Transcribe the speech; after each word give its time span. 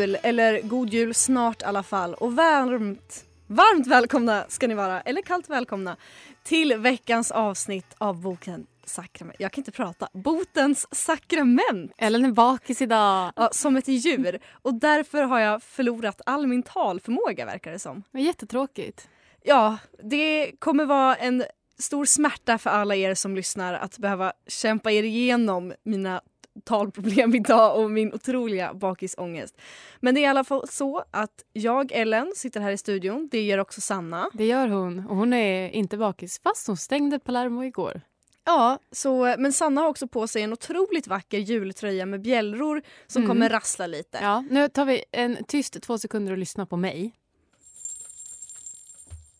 Jul, 0.00 0.16
eller 0.22 0.60
god 0.62 0.90
jul 0.90 1.14
snart 1.14 1.62
i 1.62 1.64
alla 1.64 1.82
fall. 1.82 2.14
Och 2.14 2.36
varmt, 2.36 3.24
varmt 3.46 3.86
välkomna 3.86 4.44
ska 4.48 4.68
ni 4.68 4.74
vara, 4.74 5.00
eller 5.00 5.22
kallt 5.22 5.50
välkomna, 5.50 5.96
till 6.42 6.74
veckans 6.76 7.30
avsnitt 7.30 7.94
av 7.98 8.20
boken 8.20 8.66
Sakrament. 8.84 9.36
Jag 9.38 9.52
kan 9.52 9.60
inte 9.60 9.72
prata. 9.72 10.08
Botens 10.12 10.86
sakrament. 10.94 11.92
Ellen 11.98 12.24
är 12.24 12.32
bakis 12.32 12.82
idag. 12.82 13.32
Ja, 13.36 13.48
som 13.52 13.76
ett 13.76 13.88
djur. 13.88 14.38
Och 14.52 14.74
därför 14.74 15.22
har 15.22 15.40
jag 15.40 15.62
förlorat 15.62 16.20
all 16.26 16.46
min 16.46 16.62
talförmåga 16.62 17.46
verkar 17.46 17.72
det 17.72 17.78
som. 17.78 18.02
Det 18.12 18.18
är 18.18 18.22
jättetråkigt. 18.22 19.08
Ja, 19.42 19.78
det 20.02 20.52
kommer 20.58 20.84
vara 20.84 21.16
en 21.16 21.44
stor 21.78 22.04
smärta 22.04 22.58
för 22.58 22.70
alla 22.70 22.96
er 22.96 23.14
som 23.14 23.36
lyssnar 23.36 23.74
att 23.74 23.98
behöva 23.98 24.32
kämpa 24.46 24.90
er 24.90 25.02
igenom 25.02 25.72
mina 25.82 26.20
talproblem 26.64 27.34
idag 27.34 27.78
och 27.80 27.90
min 27.90 28.14
otroliga 28.14 28.74
bakisångest. 28.74 29.60
Men 30.00 30.14
det 30.14 30.20
är 30.20 30.22
i 30.22 30.26
alla 30.26 30.44
fall 30.44 30.68
så 30.68 31.04
att 31.10 31.44
jag, 31.52 31.92
Ellen, 31.92 32.32
sitter 32.36 32.60
här 32.60 32.70
i 32.72 32.78
studion. 32.78 33.28
Det 33.32 33.42
gör 33.42 33.58
också 33.58 33.80
Sanna. 33.80 34.30
Det 34.32 34.46
gör 34.46 34.68
hon. 34.68 35.06
Och 35.06 35.16
hon 35.16 35.32
är 35.32 35.68
inte 35.70 35.96
bakis 35.96 36.40
fast 36.42 36.66
hon 36.66 36.76
stängde 36.76 37.18
Palermo 37.18 37.64
igår. 37.64 38.00
Ja, 38.44 38.78
så, 38.92 39.34
men 39.38 39.52
Sanna 39.52 39.80
har 39.80 39.88
också 39.88 40.06
på 40.08 40.26
sig 40.26 40.42
en 40.42 40.52
otroligt 40.52 41.06
vacker 41.06 41.38
jultröja 41.38 42.06
med 42.06 42.20
bjällror 42.22 42.82
som 43.06 43.22
Mm. 43.22 43.28
kommer 43.36 43.48
rassla 43.48 43.86
lite. 43.86 44.18
Ja, 44.22 44.44
nu 44.50 44.68
tar 44.68 44.84
vi 44.84 45.04
en 45.12 45.44
tyst 45.44 45.82
två 45.82 45.98
sekunder 45.98 46.32
och 46.32 46.38
lyssnar 46.38 46.66
på 46.66 46.76
mig. 46.76 47.12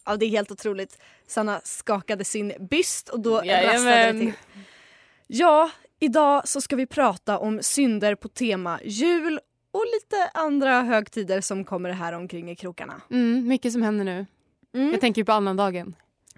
Ja, 0.05 0.17
det 0.17 0.27
är 0.27 0.31
helt 0.31 0.51
otroligt. 0.51 0.99
Sanna 1.27 1.61
skakade 1.65 2.25
sin 2.25 2.53
byst 2.71 3.09
och 3.09 3.21
då 3.21 3.45
Jajamän. 3.45 3.75
rasslade 3.75 4.13
det 4.13 4.19
till. 4.19 4.33
Ja, 5.27 5.71
idag 6.01 6.49
så 6.49 6.61
ska 6.61 6.77
vi 6.77 6.87
prata 6.87 7.39
om 7.39 7.63
synder 7.63 8.15
på 8.15 8.29
tema 8.29 8.81
jul 8.85 9.41
och 9.73 9.85
lite 9.95 10.31
andra 10.35 10.83
högtider 10.83 11.41
som 11.41 11.65
kommer 11.65 11.91
här 11.91 12.13
omkring 12.13 12.51
i 12.51 12.57
krokarna. 12.57 13.01
Mm, 13.11 13.49
mycket 13.49 13.73
som 13.73 13.83
händer 13.83 14.05
nu. 14.05 14.27
Mm. 14.75 14.91
Jag 14.91 15.01
tänker 15.01 15.25
på 15.25 15.33
annandagen. 15.33 15.95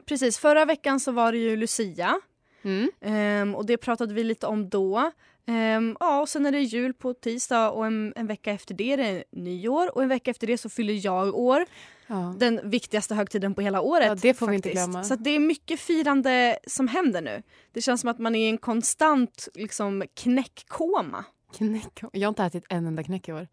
Precis, 0.07 0.39
förra 0.39 0.65
veckan 0.65 1.01
så 1.01 1.13
var 1.13 1.33
det 1.33 1.39
ju 1.39 1.57
Lucia 1.57 2.21
Mm. 2.63 2.91
ehm, 3.01 3.55
och 3.55 3.67
det 3.67 3.77
pratade 3.77 4.15
vi 4.15 4.25
lite 4.25 4.47
om 4.47 4.69
då. 4.69 5.11
Ehm, 5.47 5.97
ja, 6.01 6.21
och 6.21 6.29
sen 6.29 6.47
är 6.47 6.53
det 6.53 6.61
jul 6.61 6.95
på 6.95 7.15
tisdag 7.15 7.71
och 7.71 7.87
en, 7.87 8.13
en 8.17 8.27
vecka 8.27 8.53
efter 8.53 8.75
det 8.75 8.93
är 8.93 8.97
det 8.97 9.25
nyår 9.31 9.97
och 9.97 10.03
en 10.03 10.09
vecka 10.09 10.31
efter 10.31 10.47
det 10.47 10.59
så 10.59 10.69
fyller 10.69 11.07
jag 11.07 11.35
år. 11.35 11.67
Ja. 12.07 12.35
Den 12.39 12.71
viktigaste 12.71 13.15
högtiden 13.15 13.55
på 13.55 13.61
hela 13.61 13.81
året. 13.81 14.07
Ja, 14.07 14.15
det 14.15 14.35
får 14.35 14.47
vi 14.47 14.55
inte 14.55 14.69
faktiskt. 14.69 14.87
glömma. 14.87 15.05
Så 15.05 15.17
det 15.17 15.31
är 15.31 15.39
mycket 15.39 15.81
firande 15.81 16.59
som 16.67 16.89
händer 16.89 17.23
nu. 17.23 17.43
Det 17.73 17.83
känns 17.83 18.01
som 18.01 18.11
att 18.11 18.19
man 18.19 18.35
är 18.35 18.47
i 18.47 18.49
en 18.49 18.59
konstant 18.59 19.49
liksom, 19.55 20.05
knäckkoma. 20.15 21.25
Knäck. 21.53 22.01
Jag 22.13 22.21
har 22.23 22.29
inte 22.29 22.45
ätit 22.45 22.65
en 22.69 22.87
enda 22.87 23.03
knäck 23.03 23.29
i 23.29 23.33
år. 23.33 23.49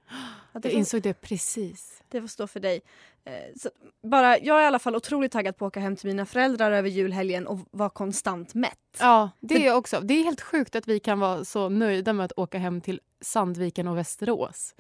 Ja, 0.54 0.60
Jag 0.64 0.72
insåg 0.74 1.02
det 1.02 1.14
precis. 1.22 2.04
det 2.10 2.22
får 2.22 2.28
stå 2.28 2.48
för 2.48 2.60
dig. 2.60 2.82
Eh, 3.26 3.34
så 3.58 3.70
bara, 4.04 4.40
jag 4.40 4.58
är 4.60 4.64
i 4.64 4.66
alla 4.68 4.80
fall 4.80 4.96
otroligt 4.96 5.32
taggad 5.32 5.58
på 5.58 5.66
att 5.66 5.70
åka 5.72 5.80
hem 5.80 5.96
till 5.96 6.08
mina 6.08 6.26
föräldrar 6.26 6.72
över 6.72 6.90
julhelgen 6.90 7.48
och 7.48 7.60
vara 7.72 7.90
konstant 7.90 8.54
mätt. 8.54 8.78
Ja, 9.00 9.30
det 9.40 9.56
är 9.56 9.66
jag 9.66 9.78
också. 9.78 10.00
Det 10.02 10.14
är 10.14 10.24
helt 10.24 10.42
sjukt 10.42 10.76
att 10.76 10.88
vi 10.88 11.00
kan 11.00 11.20
vara 11.20 11.46
så 11.46 11.70
nöjda 11.70 12.14
med 12.14 12.26
att 12.26 12.32
åka 12.38 12.58
hem 12.58 12.82
till 12.82 13.02
Sandviken 13.22 13.88
och 13.88 13.98
Västerås. 13.98 14.76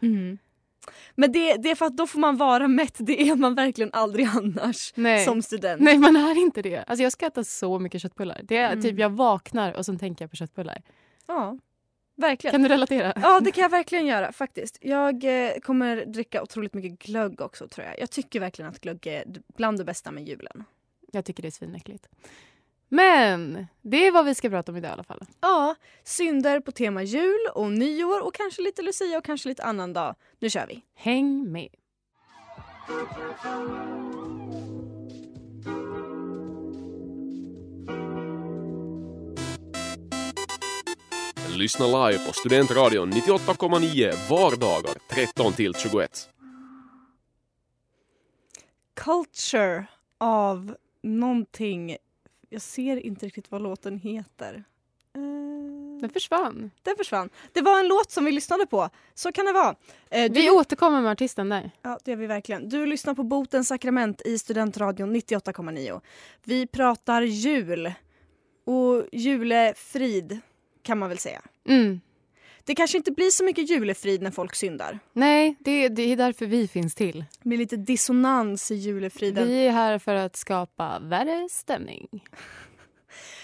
Men 1.15 1.31
det, 1.31 1.53
det 1.55 1.71
är 1.71 1.75
för 1.75 1.85
att 1.85 1.97
då 1.97 2.07
får 2.07 2.19
man 2.19 2.37
vara 2.37 2.67
mätt. 2.67 2.95
Det 2.97 3.29
är 3.29 3.35
man 3.35 3.55
verkligen 3.55 3.89
aldrig 3.93 4.25
annars 4.27 4.91
Nej. 4.95 5.25
som 5.25 5.41
student. 5.41 5.81
Nej, 5.81 5.97
man 5.97 6.15
är 6.15 6.37
inte 6.37 6.61
det. 6.61 6.83
Alltså 6.87 7.03
jag 7.03 7.11
ska 7.11 7.25
äta 7.25 7.43
så 7.43 7.79
mycket 7.79 8.01
köttbullar. 8.01 8.41
Det 8.43 8.57
är 8.57 8.71
Mm. 8.71 8.81
typ 8.83 8.99
jag 8.99 9.09
vaknar 9.09 9.73
och 9.73 9.85
sen 9.85 9.99
tänker 9.99 10.23
jag 10.25 10.29
på 10.29 10.35
köttbullar. 10.37 10.81
Ja, 11.27 11.57
verkligen. 12.19 12.51
Kan 12.51 12.63
du 12.63 12.69
relatera? 12.69 13.13
Ja, 13.15 13.39
det 13.39 13.51
kan 13.51 13.61
jag 13.61 13.69
verkligen 13.69 14.05
göra 14.05 14.31
faktiskt. 14.31 14.77
Jag 14.81 15.23
eh, 15.23 15.59
kommer 15.59 16.05
dricka 16.05 16.43
otroligt 16.43 16.73
mycket 16.73 16.99
glögg 16.99 17.41
också 17.41 17.67
tror 17.67 17.87
jag. 17.87 17.99
Jag 17.99 18.09
tycker 18.09 18.39
verkligen 18.39 18.71
att 18.71 18.81
glögg 18.81 19.07
är 19.07 19.23
bland 19.57 19.77
det 19.77 19.83
bästa 19.83 20.11
med 20.11 20.27
julen. 20.27 20.63
Jag 21.11 21.25
tycker 21.25 21.41
det 21.41 21.49
är 21.49 21.51
svinäckligt. 21.51 22.07
Men 22.89 23.67
det 23.81 24.07
är 24.07 24.11
vad 24.11 24.25
vi 24.25 24.35
ska 24.35 24.49
prata 24.49 24.71
om 24.71 24.77
idag 24.77 24.89
i 24.89 24.93
alla 24.93 25.03
fall. 25.03 25.25
Ja, 25.41 25.75
synder 26.03 26.59
på 26.59 26.71
tema 26.71 27.03
jul 27.03 27.47
och 27.53 27.71
nyår 27.71 28.21
och 28.21 28.33
kanske 28.33 28.61
lite 28.61 28.81
Lucia 28.81 29.17
och 29.17 29.25
kanske 29.25 29.49
lite 29.49 29.63
annan 29.63 29.93
dag. 29.93 30.15
Nu 30.39 30.49
kör 30.49 30.67
vi. 30.67 30.81
Häng 30.95 31.51
med. 31.51 31.69
Lyssna 41.59 41.85
live 42.09 42.25
på 42.25 42.33
Studentradion 42.33 43.11
98,9 43.13 44.29
vardagar 44.29 44.93
13 45.09 45.53
till 45.53 45.73
21. 45.75 46.29
Culture 48.95 49.85
av 50.17 50.75
någonting. 51.03 51.97
Jag 52.49 52.61
ser 52.61 53.05
inte 53.05 53.25
riktigt 53.25 53.51
vad 53.51 53.61
låten 53.61 53.97
heter. 53.99 54.63
Eh, 55.15 56.01
Den 56.01 56.09
försvann. 56.09 56.71
den 56.83 56.95
försvann. 56.97 57.29
Det 57.53 57.61
var 57.61 57.79
en 57.79 57.87
låt 57.87 58.11
som 58.11 58.25
vi 58.25 58.31
lyssnade 58.31 58.65
på. 58.65 58.89
Så 59.13 59.31
kan 59.31 59.45
det 59.45 59.53
vara. 59.53 59.75
Eh, 60.09 60.31
Vi 60.31 60.49
återkommer 60.49 61.01
med 61.01 61.11
artisten 61.11 61.49
där. 61.49 61.71
Ja, 61.81 61.99
det 62.03 62.11
gör 62.11 62.17
vi 62.17 62.27
verkligen. 62.27 62.69
Du 62.69 62.85
lyssnar 62.85 63.13
på 63.13 63.23
Botens 63.23 63.67
sakrament 63.67 64.21
i 64.25 64.39
Studentradion 64.39 65.15
98,9. 65.15 66.01
Vi 66.43 66.67
pratar 66.67 67.21
jul 67.21 67.93
och 68.65 69.05
julefrid 69.11 70.39
kan 70.89 70.97
man 70.97 71.09
väl 71.09 71.17
säga. 71.17 71.41
Mm. 71.67 72.01
Det 72.63 72.75
kanske 72.75 72.97
inte 72.97 73.11
blir 73.11 73.29
så 73.29 73.43
mycket 73.43 73.69
julefrid 73.69 74.21
när 74.21 74.31
folk 74.31 74.55
syndar. 74.55 74.99
Nej, 75.13 75.55
det, 75.59 75.89
det 75.89 76.01
är 76.01 76.15
därför 76.17 76.45
vi 76.45 76.67
finns 76.67 76.95
till. 76.95 77.25
Det 77.41 77.49
blir 77.49 77.57
lite 77.57 77.77
dissonans 77.77 78.71
i 78.71 78.75
julefriden. 78.75 79.47
Vi 79.47 79.65
är 79.67 79.71
här 79.71 79.99
för 79.99 80.15
att 80.15 80.35
skapa 80.35 80.99
värre 80.99 81.47
stämning. 81.51 82.07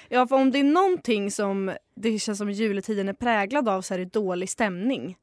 Ja, 0.09 0.27
för 0.27 0.35
om 0.35 0.51
det 0.51 0.59
är 0.59 0.63
någonting 0.63 1.31
som 1.31 1.75
det 1.95 2.19
känns 2.19 2.37
som 2.37 2.51
juletiden 2.51 3.09
är 3.09 3.13
präglad 3.13 3.69
av 3.69 3.81
så 3.81 3.93
är 3.93 3.97
det 3.97 4.05
dålig 4.05 4.49
stämning 4.49 5.17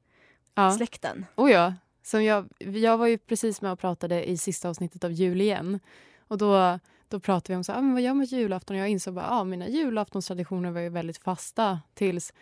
Ja. 0.55 0.71
släkten. 0.71 1.27
Oh 1.37 1.51
ja. 1.51 1.75
Som 2.03 2.25
jag, 2.25 2.49
jag 2.59 2.99
var 2.99 3.07
ju 3.07 3.19
precis 3.19 3.63
med 3.63 3.73
och 3.73 3.79
pratade 3.79 4.31
i 4.31 4.37
sista 4.37 4.69
avsnittet 4.69 5.05
av 5.05 5.13
Jul 5.13 5.41
igen. 5.41 5.81
Och 6.29 6.39
då, 6.39 6.79
då 7.13 7.21
pratade 7.21 7.53
vi 7.53 7.57
om 7.57 7.65
så, 7.65 7.73
ah, 7.73 7.81
men 7.81 7.93
vad 7.93 8.03
gör 8.03 8.15
man 8.15 8.25
julafton? 8.25 8.77
Och 8.77 8.83
jag 8.83 8.89
insåg 8.89 9.15
bara, 9.15 9.31
ah, 9.31 9.45
mina 9.45 9.69
julaftonstraditioner 9.69 10.71
var 10.71 10.81
ju 10.81 10.89
väldigt 10.89 11.19
fasta 11.19 11.81
tills 11.95 12.33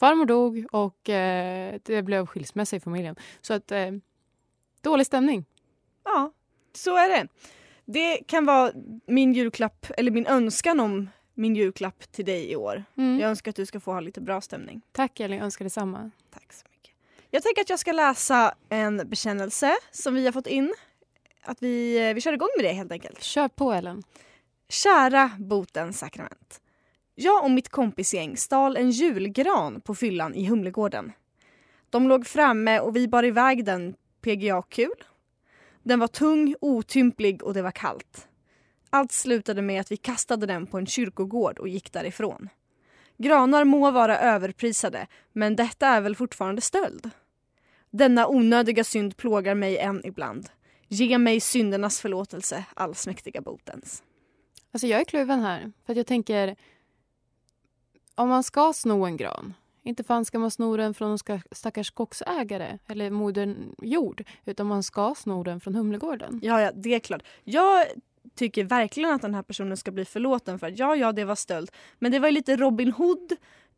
farmor 0.00 0.26
dog 0.26 0.66
och 0.72 1.08
eh, 1.08 1.74
det 1.82 2.02
blev 2.02 2.26
skilsmässa 2.26 2.76
i 2.76 2.80
familjen. 2.80 3.16
Så 3.40 3.54
att 3.54 3.72
eh, 3.72 3.90
dålig 4.80 5.06
stämning. 5.06 5.44
Ja, 6.04 6.32
så 6.72 6.96
är 6.96 7.08
det. 7.08 7.28
Det 7.84 8.16
kan 8.26 8.46
vara 8.46 8.72
min 9.06 9.32
julklapp, 9.32 9.86
eller 9.96 10.10
min 10.10 10.26
önskan 10.26 10.80
om 10.80 11.08
min 11.34 11.56
julklapp 11.56 12.12
till 12.12 12.24
dig 12.24 12.50
i 12.50 12.56
år. 12.56 12.84
Mm. 12.96 13.20
Jag 13.20 13.30
önskar 13.30 13.50
att 13.50 13.56
du 13.56 13.66
ska 13.66 13.80
få 13.80 13.92
ha 13.92 14.00
lite 14.00 14.20
bra 14.20 14.40
stämning. 14.40 14.82
Tack 14.92 15.20
Elin, 15.20 15.38
jag 15.38 15.44
önskar 15.44 15.64
detsamma. 15.64 16.10
Tack 16.30 16.52
så 16.52 16.66
mycket. 16.70 16.94
Jag 17.30 17.42
tänker 17.42 17.62
att 17.62 17.70
jag 17.70 17.78
ska 17.78 17.92
läsa 17.92 18.54
en 18.68 19.08
bekännelse 19.08 19.76
som 19.90 20.14
vi 20.14 20.24
har 20.24 20.32
fått 20.32 20.46
in. 20.46 20.74
Att 21.50 21.62
vi, 21.62 22.08
eh, 22.08 22.14
vi 22.14 22.20
kör 22.20 22.32
igång 22.32 22.48
med 22.56 22.64
det 22.64 22.72
helt 22.72 22.92
enkelt. 22.92 23.22
Kör 23.22 23.48
på 23.48 23.72
Ellen. 23.72 24.02
Kära 24.68 25.30
botens 25.38 25.98
sakrament. 25.98 26.60
Jag 27.14 27.44
och 27.44 27.50
mitt 27.50 27.68
kompisgäng 27.68 28.36
stal 28.36 28.76
en 28.76 28.90
julgran 28.90 29.80
på 29.80 29.94
fyllan 29.94 30.34
i 30.34 30.46
Humlegården. 30.46 31.12
De 31.90 32.08
låg 32.08 32.26
framme 32.26 32.80
och 32.80 32.96
vi 32.96 33.08
bar 33.08 33.24
iväg 33.24 33.64
den 33.64 33.94
PGA-kul. 34.20 35.04
Den 35.82 35.98
var 36.00 36.06
tung, 36.06 36.54
otymplig 36.60 37.42
och 37.42 37.54
det 37.54 37.62
var 37.62 37.70
kallt. 37.70 38.28
Allt 38.90 39.12
slutade 39.12 39.62
med 39.62 39.80
att 39.80 39.92
vi 39.92 39.96
kastade 39.96 40.46
den 40.46 40.66
på 40.66 40.78
en 40.78 40.86
kyrkogård 40.86 41.58
och 41.58 41.68
gick 41.68 41.92
därifrån. 41.92 42.48
Granar 43.16 43.64
må 43.64 43.90
vara 43.90 44.18
överprisade, 44.18 45.06
men 45.32 45.56
detta 45.56 45.86
är 45.86 46.00
väl 46.00 46.16
fortfarande 46.16 46.60
stöld? 46.60 47.10
Denna 47.90 48.28
onödiga 48.28 48.84
synd 48.84 49.16
plågar 49.16 49.54
mig 49.54 49.78
än 49.78 50.06
ibland. 50.06 50.48
Ge 50.92 51.18
mig 51.18 51.40
syndernas 51.40 52.00
förlåtelse, 52.00 52.64
allsmäktiga 52.74 53.40
botens. 53.40 54.02
Alltså 54.72 54.86
jag 54.86 55.00
är 55.00 55.04
kluven 55.04 55.40
här. 55.40 55.72
För 55.86 55.92
att 55.92 55.96
jag 55.96 56.06
tänker, 56.06 56.56
om 58.14 58.28
man 58.28 58.42
ska 58.42 58.72
sno 58.72 59.04
en 59.06 59.16
gran, 59.16 59.54
Inte 59.82 60.04
fan 60.04 60.24
ska 60.24 60.38
man 60.38 60.50
sno 60.50 60.76
den 60.76 60.94
från 60.94 61.08
någon 61.08 61.40
stackars 61.52 61.86
skogsägare 61.86 62.78
eller 62.86 63.10
modern 63.10 63.74
jord 63.82 64.24
utan 64.44 64.66
man 64.66 64.82
ska 64.82 65.14
sno 65.14 65.42
den 65.42 65.60
från 65.60 65.74
Humlegården. 65.74 66.40
Ja, 66.42 66.60
ja, 66.60 66.72
det 66.74 66.94
är 66.94 66.98
klart. 67.00 67.22
Jag 67.44 67.86
tycker 68.34 68.64
verkligen 68.64 69.10
att 69.10 69.22
den 69.22 69.34
här 69.34 69.42
personen 69.42 69.76
ska 69.76 69.90
bli 69.90 70.04
förlåten 70.04 70.58
för 70.58 70.66
att 70.66 70.78
ja, 70.78 70.96
ja, 70.96 71.12
det 71.12 71.24
var 71.24 71.34
stöld. 71.34 71.70
Men 71.98 72.12
det 72.12 72.18
var 72.18 72.28
ju 72.28 72.34
lite 72.34 72.56
Robin 72.56 72.92
Hood 72.92 73.36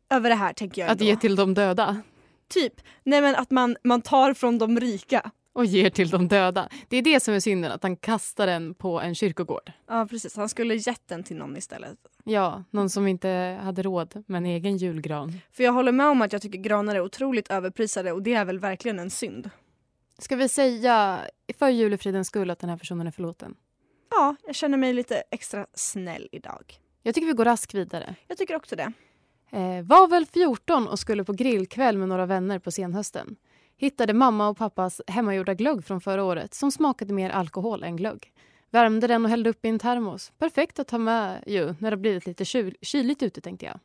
över 0.09 0.29
det 0.29 0.35
här 0.35 0.53
tänker 0.53 0.81
jag 0.81 0.89
Att 0.89 0.91
ändå. 0.91 1.03
ge 1.05 1.15
till 1.15 1.35
de 1.35 1.53
döda 1.53 2.01
Typ. 2.47 2.81
Nej 3.03 3.21
men 3.21 3.35
att 3.35 3.51
man, 3.51 3.77
man 3.83 4.01
tar 4.01 4.33
från 4.33 4.57
de 4.57 4.79
rika. 4.79 5.31
Och 5.53 5.65
ger 5.65 5.89
till 5.89 6.09
de 6.09 6.27
döda. 6.27 6.69
Det 6.87 6.97
är 6.97 7.01
det 7.01 7.19
som 7.19 7.33
är 7.33 7.39
synden, 7.39 7.71
att 7.71 7.83
han 7.83 7.95
kastar 7.95 8.47
den 8.47 8.73
på 8.73 9.01
en 9.01 9.15
kyrkogård. 9.15 9.71
Ja 9.87 10.07
precis, 10.09 10.35
han 10.35 10.49
skulle 10.49 10.75
gett 10.75 11.07
den 11.07 11.23
till 11.23 11.37
någon 11.37 11.57
istället. 11.57 11.97
Ja, 12.23 12.63
någon 12.71 12.89
som 12.89 13.07
inte 13.07 13.59
hade 13.63 13.83
råd 13.83 14.23
med 14.27 14.37
en 14.37 14.45
egen 14.45 14.77
julgran. 14.77 15.39
För 15.51 15.63
jag 15.63 15.71
håller 15.71 15.91
med 15.91 16.07
om 16.07 16.21
att 16.21 16.33
jag 16.33 16.41
tycker 16.41 16.59
granar 16.59 16.95
är 16.95 17.01
otroligt 17.01 17.47
överprisade 17.47 18.11
och 18.11 18.23
det 18.23 18.33
är 18.33 18.45
väl 18.45 18.59
verkligen 18.59 18.99
en 18.99 19.09
synd. 19.09 19.49
Ska 20.19 20.35
vi 20.35 20.49
säga 20.49 21.19
för 21.59 21.69
julefridens 21.69 22.27
skull 22.27 22.49
att 22.49 22.59
den 22.59 22.69
här 22.69 22.77
personen 22.77 23.07
är 23.07 23.11
förlåten? 23.11 23.55
Ja, 24.11 24.35
jag 24.45 24.55
känner 24.55 24.77
mig 24.77 24.93
lite 24.93 25.23
extra 25.31 25.65
snäll 25.73 26.29
idag. 26.31 26.79
Jag 27.01 27.15
tycker 27.15 27.27
vi 27.27 27.33
går 27.33 27.45
raskt 27.45 27.73
vidare. 27.73 28.15
Jag 28.27 28.37
tycker 28.37 28.55
också 28.55 28.75
det. 28.75 28.93
Eh, 29.51 29.83
var 29.83 30.07
väl 30.07 30.25
14 30.25 30.87
och 30.87 30.99
skulle 30.99 31.23
på 31.23 31.33
grillkväll 31.33 31.97
med 31.97 32.09
några 32.09 32.25
vänner 32.25 32.59
på 32.59 32.71
senhösten. 32.71 33.35
Hittade 33.83 34.13
mamma 34.13 34.47
och 34.47 34.57
pappas 34.57 35.01
hemmagjorda 35.07 35.53
glögg 35.53 35.83
från 35.83 36.01
förra 36.01 36.23
året 36.23 36.53
som 36.53 36.71
smakade 36.71 37.13
mer 37.13 37.29
alkohol 37.29 37.83
än 37.83 37.95
glögg. 37.95 38.33
Värmde 38.71 39.07
den 39.07 39.25
och 39.25 39.29
hällde 39.29 39.49
upp 39.49 39.65
i 39.65 39.69
en 39.69 39.79
termos. 39.79 40.31
Perfekt 40.37 40.79
att 40.79 40.91
ha 40.91 40.97
med 40.97 41.43
ju 41.47 41.75
när 41.79 41.91
det 41.91 41.97
blivit 41.97 42.25
lite 42.25 42.45
kyl 42.45 42.75
kyligt 42.81 43.23
ute 43.23 43.41
tänkte 43.41 43.65
jag. 43.65 43.79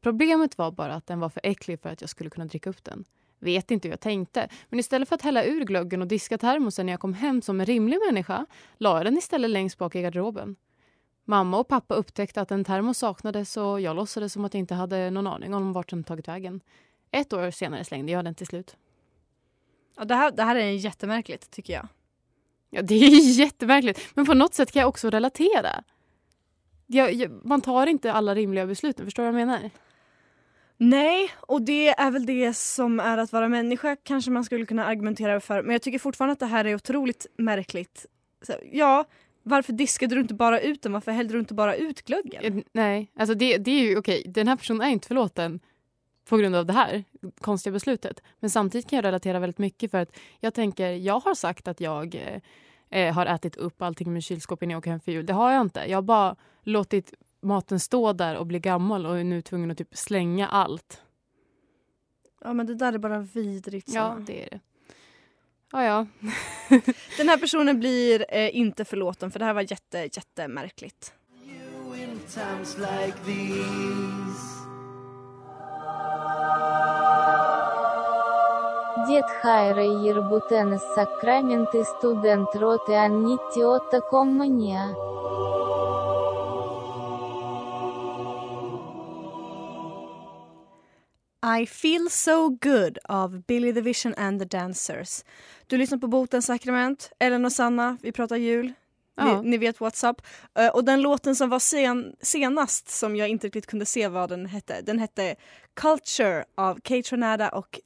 Problemet 0.00 0.58
var 0.58 0.70
bara 0.70 0.94
att 0.94 1.06
den 1.06 1.20
var 1.20 1.28
för 1.28 1.40
äcklig 1.44 1.80
för 1.80 1.88
att 1.88 2.00
jag 2.00 2.10
skulle 2.10 2.30
kunna 2.30 2.46
dricka 2.46 2.70
upp 2.70 2.84
den. 2.84 3.04
Vet 3.38 3.70
inte 3.70 3.88
hur 3.88 3.92
jag 3.92 4.00
tänkte, 4.00 4.48
men 4.68 4.78
istället 4.78 5.08
för 5.08 5.14
att 5.16 5.22
hälla 5.22 5.44
ur 5.44 5.64
glöggen 5.64 6.02
och 6.02 6.08
diska 6.08 6.38
termosen 6.38 6.86
när 6.86 6.92
jag 6.92 7.00
kom 7.00 7.14
hem 7.14 7.42
som 7.42 7.60
en 7.60 7.66
rimlig 7.66 7.98
människa 8.06 8.46
la 8.76 8.96
jag 8.96 9.06
den 9.06 9.18
istället 9.18 9.50
längst 9.50 9.78
bak 9.78 9.94
i 9.94 10.02
garderoben. 10.02 10.56
Mamma 11.24 11.58
och 11.58 11.68
pappa 11.68 11.94
upptäckte 11.94 12.40
att 12.40 12.50
en 12.50 12.64
termos 12.64 12.98
saknades 12.98 13.56
och 13.56 13.80
jag 13.80 13.96
låtsades 13.96 14.32
som 14.32 14.44
att 14.44 14.54
jag 14.54 14.58
inte 14.58 14.74
hade 14.74 15.10
någon 15.10 15.26
aning 15.26 15.54
om 15.54 15.72
vart 15.72 15.90
den 15.90 16.04
tagit 16.04 16.28
vägen. 16.28 16.60
Ett 17.10 17.32
år 17.32 17.50
senare 17.50 17.84
slängde 17.84 18.12
jag 18.12 18.24
den 18.24 18.34
till 18.34 18.46
slut. 18.46 18.76
Ja, 19.96 20.04
det, 20.04 20.14
här, 20.14 20.30
det 20.30 20.42
här 20.42 20.56
är 20.56 20.70
jättemärkligt 20.70 21.50
tycker 21.50 21.72
jag. 21.72 21.88
Ja, 22.70 22.82
det 22.82 22.94
är 22.94 23.38
jättemärkligt, 23.38 24.00
men 24.14 24.26
på 24.26 24.34
något 24.34 24.54
sätt 24.54 24.72
kan 24.72 24.80
jag 24.80 24.88
också 24.88 25.10
relatera. 25.10 25.84
Jag, 26.86 27.12
jag, 27.12 27.46
man 27.46 27.60
tar 27.60 27.86
inte 27.86 28.12
alla 28.12 28.34
rimliga 28.34 28.66
beslut, 28.66 29.00
förstår 29.00 29.22
du 29.22 29.30
vad 29.30 29.40
jag 29.40 29.46
menar? 29.46 29.70
Nej, 30.76 31.30
och 31.40 31.62
det 31.62 31.88
är 31.88 32.10
väl 32.10 32.26
det 32.26 32.56
som 32.56 33.00
är 33.00 33.18
att 33.18 33.32
vara 33.32 33.48
människa 33.48 33.96
kanske 33.96 34.30
man 34.30 34.44
skulle 34.44 34.66
kunna 34.66 34.84
argumentera 34.84 35.40
för. 35.40 35.62
Men 35.62 35.72
jag 35.72 35.82
tycker 35.82 35.98
fortfarande 35.98 36.32
att 36.32 36.38
det 36.38 36.46
här 36.46 36.64
är 36.64 36.74
otroligt 36.74 37.26
märkligt. 37.36 38.06
Så, 38.42 38.52
ja, 38.72 39.04
varför 39.42 39.72
diskade 39.72 40.14
du 40.14 40.20
inte 40.20 40.34
bara 40.34 40.60
ut 40.60 40.82
den? 40.82 40.92
Varför 40.92 41.12
hällde 41.12 41.34
du 41.34 41.38
inte 41.38 41.54
bara 41.54 41.76
ut 41.76 42.02
glöggen? 42.02 42.44
Eh, 42.44 42.64
Nej, 42.72 43.12
alltså 43.18 43.34
det, 43.34 43.58
det 43.58 43.70
är 43.70 43.80
ju 43.80 43.98
okej. 43.98 44.22
Den 44.26 44.48
här 44.48 44.56
personen 44.56 44.82
är 44.82 44.90
inte 44.90 45.08
förlåten 45.08 45.60
på 46.30 46.36
grund 46.36 46.56
av 46.56 46.66
det 46.66 46.72
här 46.72 47.04
konstiga 47.40 47.72
beslutet. 47.72 48.22
Men 48.40 48.50
samtidigt 48.50 48.90
kan 48.90 48.96
jag 48.96 49.04
relatera 49.04 49.38
väldigt 49.38 49.58
mycket 49.58 49.90
för 49.90 49.98
att 49.98 50.16
jag 50.40 50.54
tänker, 50.54 50.90
jag 50.90 51.20
har 51.20 51.34
sagt 51.34 51.68
att 51.68 51.80
jag 51.80 52.40
eh, 52.90 53.14
har 53.14 53.26
ätit 53.26 53.56
upp 53.56 53.82
allting 53.82 54.06
i 54.06 54.10
min 54.10 54.22
kylskåp 54.22 54.62
innan 54.62 54.70
jag 54.70 54.78
åker 54.78 54.90
hem 54.90 55.00
för 55.00 55.12
jul. 55.12 55.26
Det 55.26 55.32
har 55.32 55.52
jag 55.52 55.60
inte. 55.60 55.80
Jag 55.80 55.96
har 55.96 56.02
bara 56.02 56.36
låtit 56.62 57.14
maten 57.40 57.80
stå 57.80 58.12
där 58.12 58.36
och 58.36 58.46
bli 58.46 58.58
gammal 58.58 59.06
och 59.06 59.18
är 59.18 59.24
nu 59.24 59.42
tvungen 59.42 59.70
att 59.70 59.78
typ 59.78 59.96
slänga 59.96 60.48
allt. 60.48 61.02
Ja 62.40 62.52
men 62.52 62.66
det 62.66 62.74
där 62.74 62.92
är 62.92 62.98
bara 62.98 63.18
vidrigt. 63.18 63.88
Ja, 63.88 64.08
Sanna. 64.08 64.24
det 64.26 64.44
är 64.44 64.50
det. 64.50 64.60
Ja, 65.72 65.84
ja. 65.84 66.06
Den 67.16 67.28
här 67.28 67.38
personen 67.38 67.80
blir 67.80 68.26
eh, 68.28 68.56
inte 68.56 68.84
förlåten 68.84 69.30
för 69.30 69.38
det 69.38 69.44
här 69.44 69.54
var 69.54 69.62
jätte, 69.70 69.98
jättemärkligt. 69.98 71.12
in 73.28 74.59
Дед 79.07 79.25
Хайра 79.41 79.83
Ербутен 79.83 80.73
из 80.73 80.81
Сакраменты 80.95 81.83
студент 81.83 82.55
роты 82.55 82.93
Аннитти 82.93 83.63
Отто 83.63 84.01
Коммания. 84.01 84.95
I 91.41 91.65
feel 91.65 92.09
so 92.09 92.49
good 92.49 92.97
av 93.03 93.43
Billy 93.47 93.73
the 93.73 93.81
Vision 93.81 94.13
and 94.17 94.39
the 94.39 94.57
Dancers. 94.57 95.25
Du 95.67 95.77
lyssnar 95.77 95.97
på 95.97 96.07
Botens 96.07 96.45
sakrament, 96.45 97.11
Ellen 97.19 97.45
och 97.45 97.51
Sanna, 97.51 97.97
vi 98.01 98.11
pratar 98.11 98.35
jul. 98.35 98.73
Ja. 99.15 99.41
Ni, 99.41 99.49
ni 99.49 99.57
vet 99.57 99.81
WhatsApp. 99.81 100.21
Uh, 100.59 100.67
och 100.67 100.83
den 100.83 101.01
låten 101.01 101.35
som 101.35 101.49
var 101.49 101.59
sen, 101.59 102.15
senast 102.21 102.89
som 102.89 103.15
jag 103.15 103.29
inte 103.29 103.47
riktigt 103.47 103.67
kunde 103.67 103.85
se 103.85 104.07
vad 104.07 104.29
den 104.29 104.45
hette, 104.45 104.81
den 104.81 104.99
hette 104.99 105.35
Culture 105.73 106.45
av 106.55 106.79
Kate 106.79 107.01
Tronada 107.01 107.49
och 107.49 107.79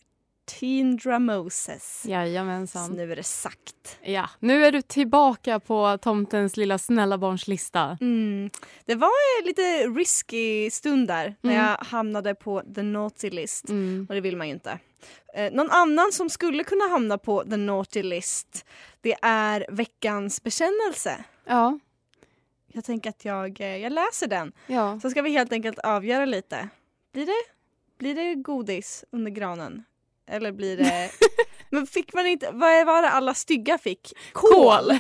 Tindra 0.47 1.19
Moses. 1.19 2.01
Så 2.03 2.09
Jajamensan. 2.11 2.93
nu 2.93 3.13
är 3.13 3.17
det 3.17 3.23
sagt. 3.23 3.99
Ja, 4.03 4.31
nu 4.41 4.65
är 4.65 4.73
du 4.73 4.83
tillbaka 4.83 5.61
på 5.61 5.99
tomtens 6.03 6.57
lilla 6.57 6.79
snälla 6.79 7.19
barns 7.19 7.49
lista. 7.49 7.99
Mm. 8.01 8.51
Det 8.85 8.95
var 8.95 9.11
en 9.41 9.47
lite 9.47 9.63
risky 9.87 10.71
stund 10.71 11.09
där 11.09 11.35
när 11.41 11.53
Mm. 11.55 11.65
jag 11.65 11.77
hamnade 11.87 12.35
på 12.35 12.63
the 12.75 12.83
naughty 12.83 13.31
list. 13.31 13.69
Mm. 13.69 14.07
Och 14.09 14.15
det 14.15 14.21
vill 14.21 14.37
man 14.37 14.47
ju 14.49 14.53
inte. 14.55 14.79
Eh, 15.35 15.53
någon 15.53 15.71
annan 15.71 16.13
som 16.13 16.31
skulle 16.31 16.65
kunna 16.65 16.85
hamna 16.89 17.19
på 17.19 17.45
the 17.45 17.57
naughty 17.57 18.03
list 18.03 18.65
det 19.01 19.15
är 19.23 19.67
veckans 19.71 20.43
bekännelse. 20.43 21.25
Ja, 21.47 21.79
Jag 22.73 22.85
tänker 22.85 23.11
att 23.11 23.25
jag, 23.25 23.61
eh, 23.61 23.77
jag 23.77 23.93
läser 23.93 24.27
den. 24.27 24.53
ja. 24.67 25.01
Så 25.01 25.11
ska 25.11 25.23
vi 25.23 25.31
helt 25.31 25.53
enkelt 25.53 25.79
avgöra 25.79 26.25
lite. 26.25 26.69
Blir 27.13 27.27
det, 27.27 27.53
blir 27.99 28.15
det 28.15 28.35
godis 28.35 29.05
under 29.11 29.31
granen? 29.31 29.85
Eller 30.27 30.53
blir 30.53 30.77
det... 30.77 31.11
Men 31.71 31.87
fick 31.87 32.15
man 32.15 32.27
inte... 32.27 32.51
Vad 32.53 32.87
var 32.87 33.03
det 33.03 33.09
alla 33.11 33.35
stygga 33.35 33.79
fick? 33.79 34.13
Kål! 34.33 34.93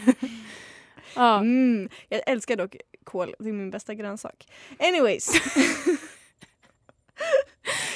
ja. 1.14 1.38
Mm, 1.38 1.88
jag 2.08 2.22
älskar 2.26 2.56
dock 2.56 2.76
kål, 3.04 3.34
det 3.38 3.48
är 3.48 3.52
min 3.52 3.70
bästa 3.70 3.94
grönsak. 3.94 4.48
Anyways. 4.78 5.32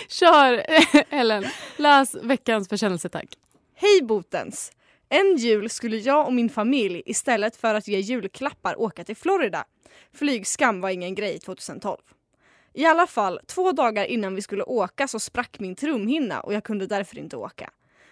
Kör 0.08 0.66
Ellen, 1.10 1.44
läs 1.76 2.14
veckans 2.14 2.68
bekännelse 2.68 3.08
tack. 3.08 3.34
Hej 3.74 4.02
Botens! 4.02 4.72
En 5.08 5.36
jul 5.36 5.70
skulle 5.70 5.96
jag 5.96 6.26
och 6.26 6.32
min 6.32 6.50
familj 6.50 7.02
istället 7.06 7.56
för 7.56 7.74
att 7.74 7.88
ge 7.88 7.98
julklappar 7.98 8.80
åka 8.80 9.04
till 9.04 9.16
Florida. 9.16 9.64
Flygskam 10.12 10.80
var 10.80 10.90
ingen 10.90 11.14
grej 11.14 11.38
2012. 11.38 11.98
I 12.78 12.86
alla 12.86 13.06
fall, 13.06 13.40
två 13.46 13.72
dagar 13.72 14.04
innan 14.04 14.34
vi 14.34 14.42
skulle 14.42 14.62
åka 14.62 15.08
så 15.08 15.20
sprack 15.20 15.58
min 15.58 15.74
trumhinna 15.74 16.40
och 16.40 16.54
jag 16.54 16.64
kunde 16.64 16.86
därför 16.86 17.18
inte 17.18 17.36
åka. 17.36 17.70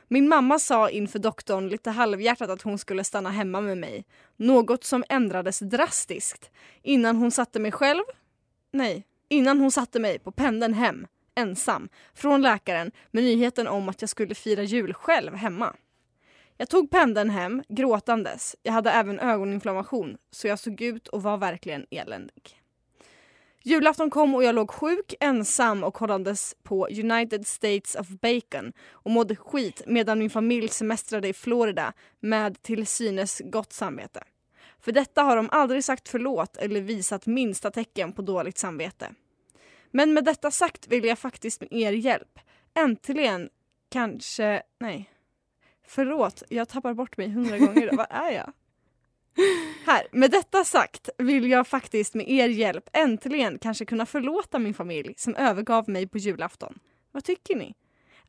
Min 0.08 0.28
mamma 0.28 0.58
sa 0.58 0.90
inför 0.90 1.18
doktorn 1.18 1.68
lite 1.68 1.90
halvhjärtat 1.90 2.50
att 2.50 2.62
hon 2.62 2.78
skulle 2.78 3.04
stanna 3.04 3.30
hemma 3.30 3.60
med 3.60 3.78
mig. 3.78 4.04
Något 4.36 4.84
som 4.84 5.04
ändrades 5.08 5.58
drastiskt. 5.58 6.50
Innan 6.82 7.16
hon 7.16 7.30
satte 7.30 7.58
mig 7.58 7.72
själv... 7.72 8.02
Nej, 8.72 9.06
innan 9.28 9.60
hon 9.60 9.70
satte 9.70 10.00
mig 10.00 10.18
på 10.18 10.32
pendeln 10.32 10.74
hem, 10.74 11.06
ensam, 11.34 11.88
från 12.14 12.42
läkaren 12.42 12.92
med 13.10 13.24
nyheten 13.24 13.66
om 13.66 13.88
att 13.88 14.00
jag 14.00 14.10
skulle 14.10 14.34
fira 14.34 14.62
jul 14.62 14.94
själv 14.94 15.34
hemma. 15.34 15.74
Jag 16.56 16.68
tog 16.68 16.90
pendeln 16.90 17.30
hem 17.30 17.62
gråtandes. 17.68 18.56
Jag 18.62 18.72
hade 18.72 18.90
även 18.90 19.20
ögoninflammation 19.20 20.16
så 20.30 20.48
jag 20.48 20.58
såg 20.58 20.80
ut 20.80 21.08
och 21.08 21.22
var 21.22 21.36
verkligen 21.36 21.86
eländig. 21.90 22.65
Julafton 23.68 24.10
kom 24.10 24.34
och 24.34 24.44
jag 24.44 24.54
låg 24.54 24.70
sjuk, 24.70 25.14
ensam 25.20 25.84
och 25.84 25.94
kollades 25.94 26.54
på 26.62 26.88
United 26.88 27.46
States 27.46 27.94
of 27.94 28.08
Bacon 28.08 28.72
och 28.90 29.10
mådde 29.10 29.36
skit 29.36 29.82
medan 29.86 30.18
min 30.18 30.30
familj 30.30 30.68
semestrade 30.68 31.28
i 31.28 31.32
Florida 31.32 31.92
med 32.20 32.62
till 32.62 32.86
synes 32.86 33.42
gott 33.44 33.72
samvete. 33.72 34.22
För 34.80 34.92
detta 34.92 35.22
har 35.22 35.36
de 35.36 35.48
aldrig 35.52 35.84
sagt 35.84 36.08
förlåt 36.08 36.56
eller 36.56 36.80
visat 36.80 37.26
minsta 37.26 37.70
tecken 37.70 38.12
på 38.12 38.22
dåligt 38.22 38.58
samvete. 38.58 39.14
Men 39.90 40.12
med 40.12 40.24
detta 40.24 40.50
sagt 40.50 40.88
vill 40.88 41.04
jag 41.04 41.18
faktiskt 41.18 41.60
med 41.60 41.72
er 41.72 41.92
hjälp 41.92 42.38
äntligen 42.74 43.48
kanske... 43.90 44.62
Nej. 44.80 45.10
Förlåt, 45.86 46.42
jag 46.48 46.68
tappar 46.68 46.94
bort 46.94 47.16
mig 47.16 47.28
hundra 47.30 47.58
gånger. 47.58 47.90
Vad 47.96 48.06
är 48.10 48.30
jag? 48.30 48.52
Här, 49.86 50.06
med 50.12 50.30
detta 50.30 50.64
sagt 50.64 51.08
vill 51.18 51.50
jag 51.50 51.66
faktiskt 51.66 52.14
med 52.14 52.30
er 52.30 52.48
hjälp 52.48 52.88
äntligen 52.92 53.58
kanske 53.58 53.84
kunna 53.84 54.06
förlåta 54.06 54.58
min 54.58 54.74
familj 54.74 55.14
som 55.16 55.34
övergav 55.34 55.88
mig 55.88 56.08
på 56.08 56.18
julafton. 56.18 56.78
Vad 57.12 57.24
tycker 57.24 57.56
ni? 57.56 57.74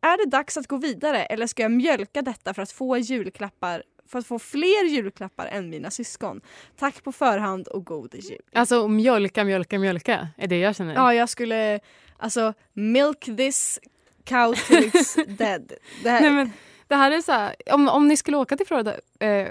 Är 0.01 0.25
det 0.25 0.29
dags 0.29 0.57
att 0.57 0.67
gå 0.67 0.77
vidare 0.77 1.25
eller 1.25 1.47
ska 1.47 1.61
jag 1.61 1.71
mjölka 1.71 2.21
detta 2.21 2.53
för 2.53 2.61
att 2.61 2.71
få 2.71 2.97
julklappar 2.97 3.83
för 4.07 4.19
att 4.19 4.27
få 4.27 4.39
fler 4.39 4.85
julklappar 4.85 5.45
än 5.45 5.69
mina 5.69 5.91
syskon? 5.91 6.41
Tack 6.79 7.03
på 7.03 7.11
förhand 7.11 7.67
och 7.67 7.85
god 7.85 8.15
jul. 8.15 8.41
Alltså 8.53 8.87
mjölka, 8.87 9.43
mjölka, 9.43 9.79
mjölka 9.79 10.27
är 10.37 10.47
det 10.47 10.59
jag 10.59 10.75
känner. 10.75 10.93
Ja, 10.93 11.13
jag 11.13 11.29
skulle 11.29 11.79
alltså 12.17 12.53
milk 12.73 13.25
this 13.37 13.79
cow 14.23 14.53
till 14.53 14.89
it's 14.89 15.25
dead. 15.37 15.73
Det 16.03 16.09
här, 16.09 16.21
Nej, 16.21 16.31
men 16.31 16.51
det 16.87 16.95
här 16.95 17.11
är 17.11 17.21
så 17.21 17.31
här, 17.31 17.55
om, 17.71 17.89
om 17.89 18.07
ni 18.07 18.17
skulle 18.17 18.37
åka 18.37 18.57
till 18.57 18.67
Florida 18.67 18.93
eh, 19.19 19.47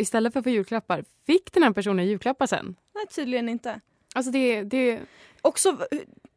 istället 0.00 0.32
för 0.32 0.40
att 0.40 0.44
få 0.44 0.50
julklappar, 0.50 1.04
fick 1.26 1.52
den 1.52 1.62
här 1.62 1.72
personen 1.72 2.06
julklappar 2.06 2.46
sen? 2.46 2.76
nej, 2.94 3.06
tydligen 3.06 3.48
inte. 3.48 3.80
Alltså 4.14 4.32
det, 4.32 4.62
det, 4.62 5.00
Också, 5.42 5.86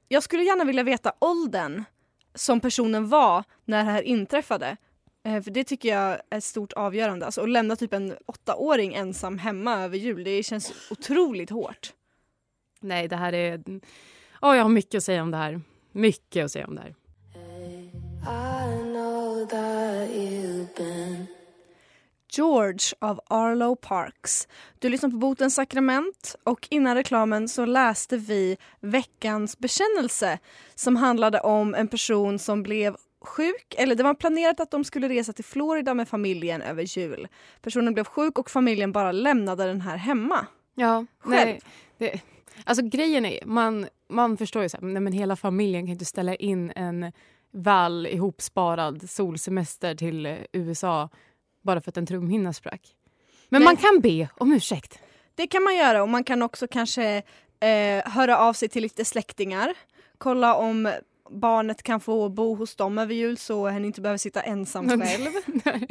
jag 0.07 0.23
skulle 0.23 0.43
gärna 0.43 0.63
vilja 0.63 0.83
veta 0.83 1.13
åldern 1.19 1.83
som 2.35 2.59
personen 2.59 3.09
var 3.09 3.43
när 3.65 3.77
det 3.77 3.91
här 3.91 4.01
inträffade. 4.01 4.77
Eh, 5.25 5.41
För 5.41 5.51
det 5.51 5.63
tycker 5.63 5.89
jag 5.89 6.11
är 6.29 6.37
ett 6.37 6.43
stort 6.43 6.73
avgörande. 6.73 7.25
Alltså 7.25 7.41
att 7.41 7.49
lämna 7.49 7.75
typ 7.75 7.93
en 7.93 8.15
åttaåring 8.25 8.93
ensam 8.93 9.37
hemma 9.37 9.83
över 9.83 9.97
jul, 9.97 10.23
det 10.23 10.43
känns 10.43 10.73
otroligt 10.91 11.49
hårt. 11.49 11.93
nej 12.81 13.07
det 13.07 13.15
här 13.15 13.33
är... 13.33 13.63
Åh, 14.41 14.55
jag 14.55 14.63
har 14.63 14.69
mycket 14.69 14.97
att 14.97 15.03
säga 15.03 15.21
om 15.21 15.31
det 15.31 15.37
här. 15.37 15.61
Mycket 15.91 16.45
att 16.45 16.51
säga 16.51 16.67
om 16.67 16.75
det 16.75 16.81
här. 16.81 16.95
George 22.37 22.79
av 22.99 23.21
Arlo 23.27 23.75
Parks. 23.75 24.47
Du 24.79 24.89
lyssnar 24.89 25.09
på 25.09 25.17
Botens 25.17 25.55
sakrament 25.55 26.35
och 26.43 26.67
innan 26.71 26.95
reklamen 26.95 27.49
så 27.49 27.65
läste 27.65 28.17
vi 28.17 28.57
veckans 28.79 29.59
bekännelse 29.59 30.39
som 30.75 30.95
handlade 30.95 31.39
om 31.39 31.75
en 31.75 31.87
person 31.87 32.39
som 32.39 32.63
blev 32.63 32.95
sjuk, 33.21 33.75
eller 33.77 33.95
det 33.95 34.03
var 34.03 34.13
planerat 34.13 34.59
att 34.59 34.71
de 34.71 34.83
skulle 34.83 35.09
resa 35.09 35.33
till 35.33 35.45
Florida 35.45 35.93
med 35.93 36.07
familjen 36.07 36.61
över 36.61 36.97
jul. 36.97 37.27
Personen 37.61 37.93
blev 37.93 38.03
sjuk 38.03 38.39
och 38.39 38.49
familjen 38.49 38.91
bara 38.91 39.11
lämnade 39.11 39.65
den 39.65 39.81
här 39.81 39.97
hemma. 39.97 40.47
Ja, 40.75 41.05
Själv. 41.19 41.47
nej. 41.47 41.61
Det, 41.97 42.21
alltså 42.63 42.85
grejen 42.85 43.25
är, 43.25 43.45
man, 43.45 43.87
man 44.09 44.37
förstår 44.37 44.63
ju 44.63 44.69
så 44.69 44.77
här, 44.77 44.87
nej, 44.87 45.01
men 45.01 45.13
hela 45.13 45.35
familjen 45.35 45.83
kan 45.83 45.91
inte 45.91 46.05
ställa 46.05 46.35
in 46.35 46.71
en 46.75 47.11
väl 47.51 48.07
ihopsparad 48.07 49.09
solsemester 49.09 49.95
till 49.95 50.25
eh, 50.25 50.37
USA 50.51 51.09
bara 51.63 51.81
för 51.81 51.91
att 51.91 51.97
en 51.97 52.05
trumhinna 52.05 52.53
sprack. 52.53 52.95
Men 53.49 53.61
Nej. 53.61 53.65
man 53.65 53.77
kan 53.77 53.99
be 53.99 54.29
om 54.37 54.51
ursäkt. 54.51 54.99
Det 55.35 55.47
kan 55.47 55.63
man 55.63 55.75
göra 55.75 56.03
och 56.03 56.09
man 56.09 56.23
kan 56.23 56.41
också 56.41 56.67
kanske 56.67 57.23
eh, 57.59 58.11
höra 58.11 58.37
av 58.37 58.53
sig 58.53 58.69
till 58.69 58.83
lite 58.83 59.05
släktingar. 59.05 59.73
Kolla 60.17 60.55
om 60.55 60.91
barnet 61.29 61.83
kan 61.83 61.99
få 61.99 62.29
bo 62.29 62.55
hos 62.55 62.75
dem 62.75 62.97
över 62.97 63.13
jul 63.13 63.37
så 63.37 63.67
hen 63.67 63.85
inte 63.85 64.01
behöver 64.01 64.17
sitta 64.17 64.41
ensam 64.41 64.89
själv. 65.01 65.31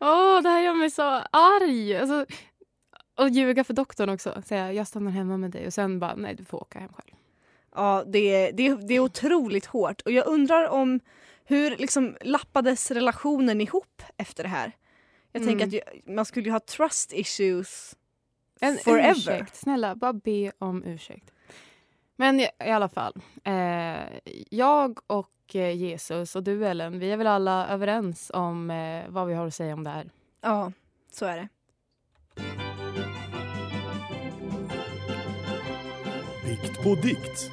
Åh, 0.00 0.42
det 0.42 0.48
här 0.48 0.60
gör 0.60 0.74
mig 0.74 0.90
så 0.90 1.02
arg. 1.30 1.96
Alltså, 1.96 2.26
och 3.18 3.28
ljuga 3.28 3.64
för 3.64 3.74
doktorn 3.74 4.08
också. 4.08 4.42
Säga 4.46 4.72
jag 4.72 4.86
stannar 4.86 5.10
hemma 5.10 5.36
med 5.36 5.50
dig 5.50 5.66
och 5.66 5.74
sen 5.74 5.98
bara 5.98 6.14
nej 6.14 6.34
du 6.34 6.44
får 6.44 6.62
åka 6.62 6.78
hem 6.78 6.92
själv. 6.92 7.16
Ja, 7.74 8.04
det 8.06 8.18
är, 8.18 8.52
det, 8.52 8.74
det 8.74 8.94
är 8.94 9.00
otroligt 9.00 9.66
hårt 9.66 10.00
och 10.00 10.12
jag 10.12 10.26
undrar 10.26 10.68
om 10.68 11.00
hur 11.44 11.76
liksom 11.76 12.16
lappades 12.20 12.90
relationen 12.90 13.60
ihop 13.60 14.02
efter 14.16 14.42
det 14.42 14.48
här? 14.48 14.72
Jag 15.36 15.42
Mm. 15.42 15.58
tänker 15.58 15.66
att 15.66 15.94
ju, 15.96 16.12
man 16.14 16.24
skulle 16.24 16.46
ju 16.46 16.52
ha 16.52 16.60
trust 16.60 17.12
issues 17.12 17.96
En 18.60 18.76
forever. 18.78 19.10
ursäkt. 19.10 19.56
Snälla, 19.56 19.94
bara 19.94 20.12
be 20.12 20.52
om 20.58 20.84
ursäkt. 20.84 21.30
Men 22.16 22.40
i, 22.40 22.48
i 22.64 22.70
alla 22.70 22.88
fall. 22.88 23.14
Eh, 23.44 23.96
jag 24.50 24.98
och 25.06 25.30
eh, 25.54 25.70
Jesus 25.76 26.36
och 26.36 26.42
du 26.42 26.66
Ellen, 26.66 26.98
vi 26.98 27.10
är 27.12 27.16
väl 27.16 27.26
alla 27.26 27.68
överens 27.68 28.30
om 28.34 28.70
eh, 28.70 29.04
vad 29.08 29.26
vi 29.28 29.34
har 29.34 29.46
att 29.46 29.54
säga 29.54 29.74
om 29.74 29.84
det 29.84 29.90
här. 29.90 30.10
Ja, 30.40 30.72
så 31.10 31.26
är 31.26 31.36
det. 31.36 31.48
Bikt 36.46 36.82
på 36.82 36.94
dikt. 36.94 37.50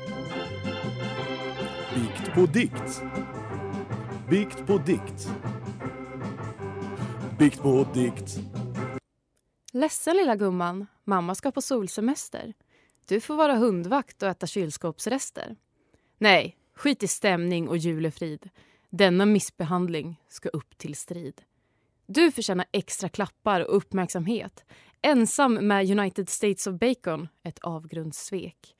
Bikt 1.95 2.33
på 2.35 2.45
dikt. 2.45 3.01
Bikt 4.29 4.67
på 4.67 4.77
dikt. 4.77 5.29
Bikt 7.41 7.62
på 7.62 7.88
dikt. 7.93 8.39
Ledsen 9.74 10.15
lilla 10.17 10.36
gumman, 10.36 10.88
mamma 11.03 11.36
ska 11.36 11.51
på 11.51 11.62
solsemester. 11.62 12.53
Du 13.05 13.21
får 13.21 13.36
vara 13.36 13.55
hundvakt 13.55 14.24
och 14.24 14.29
äta 14.29 14.48
kylskåpsrester. 14.48 15.55
Nej, 16.17 16.57
skit 16.75 17.03
i 17.03 17.07
stämning 17.07 17.67
och 17.67 17.77
julefrid. 17.77 18.50
Denna 18.89 19.25
missbehandling 19.25 20.21
ska 20.27 20.50
upp 20.50 20.77
till 20.77 20.95
strid. 20.95 21.41
Du 22.05 22.31
förtjänar 22.31 22.65
extra 22.71 23.10
klappar 23.10 23.62
och 23.62 23.77
uppmärksamhet. 23.77 24.65
Ensam 25.01 25.53
med 25.53 25.89
United 26.00 26.29
States 26.29 26.67
of 26.67 26.79
Bacon, 26.79 27.27
ett 27.43 27.60
avgrundssvek. 27.60 28.75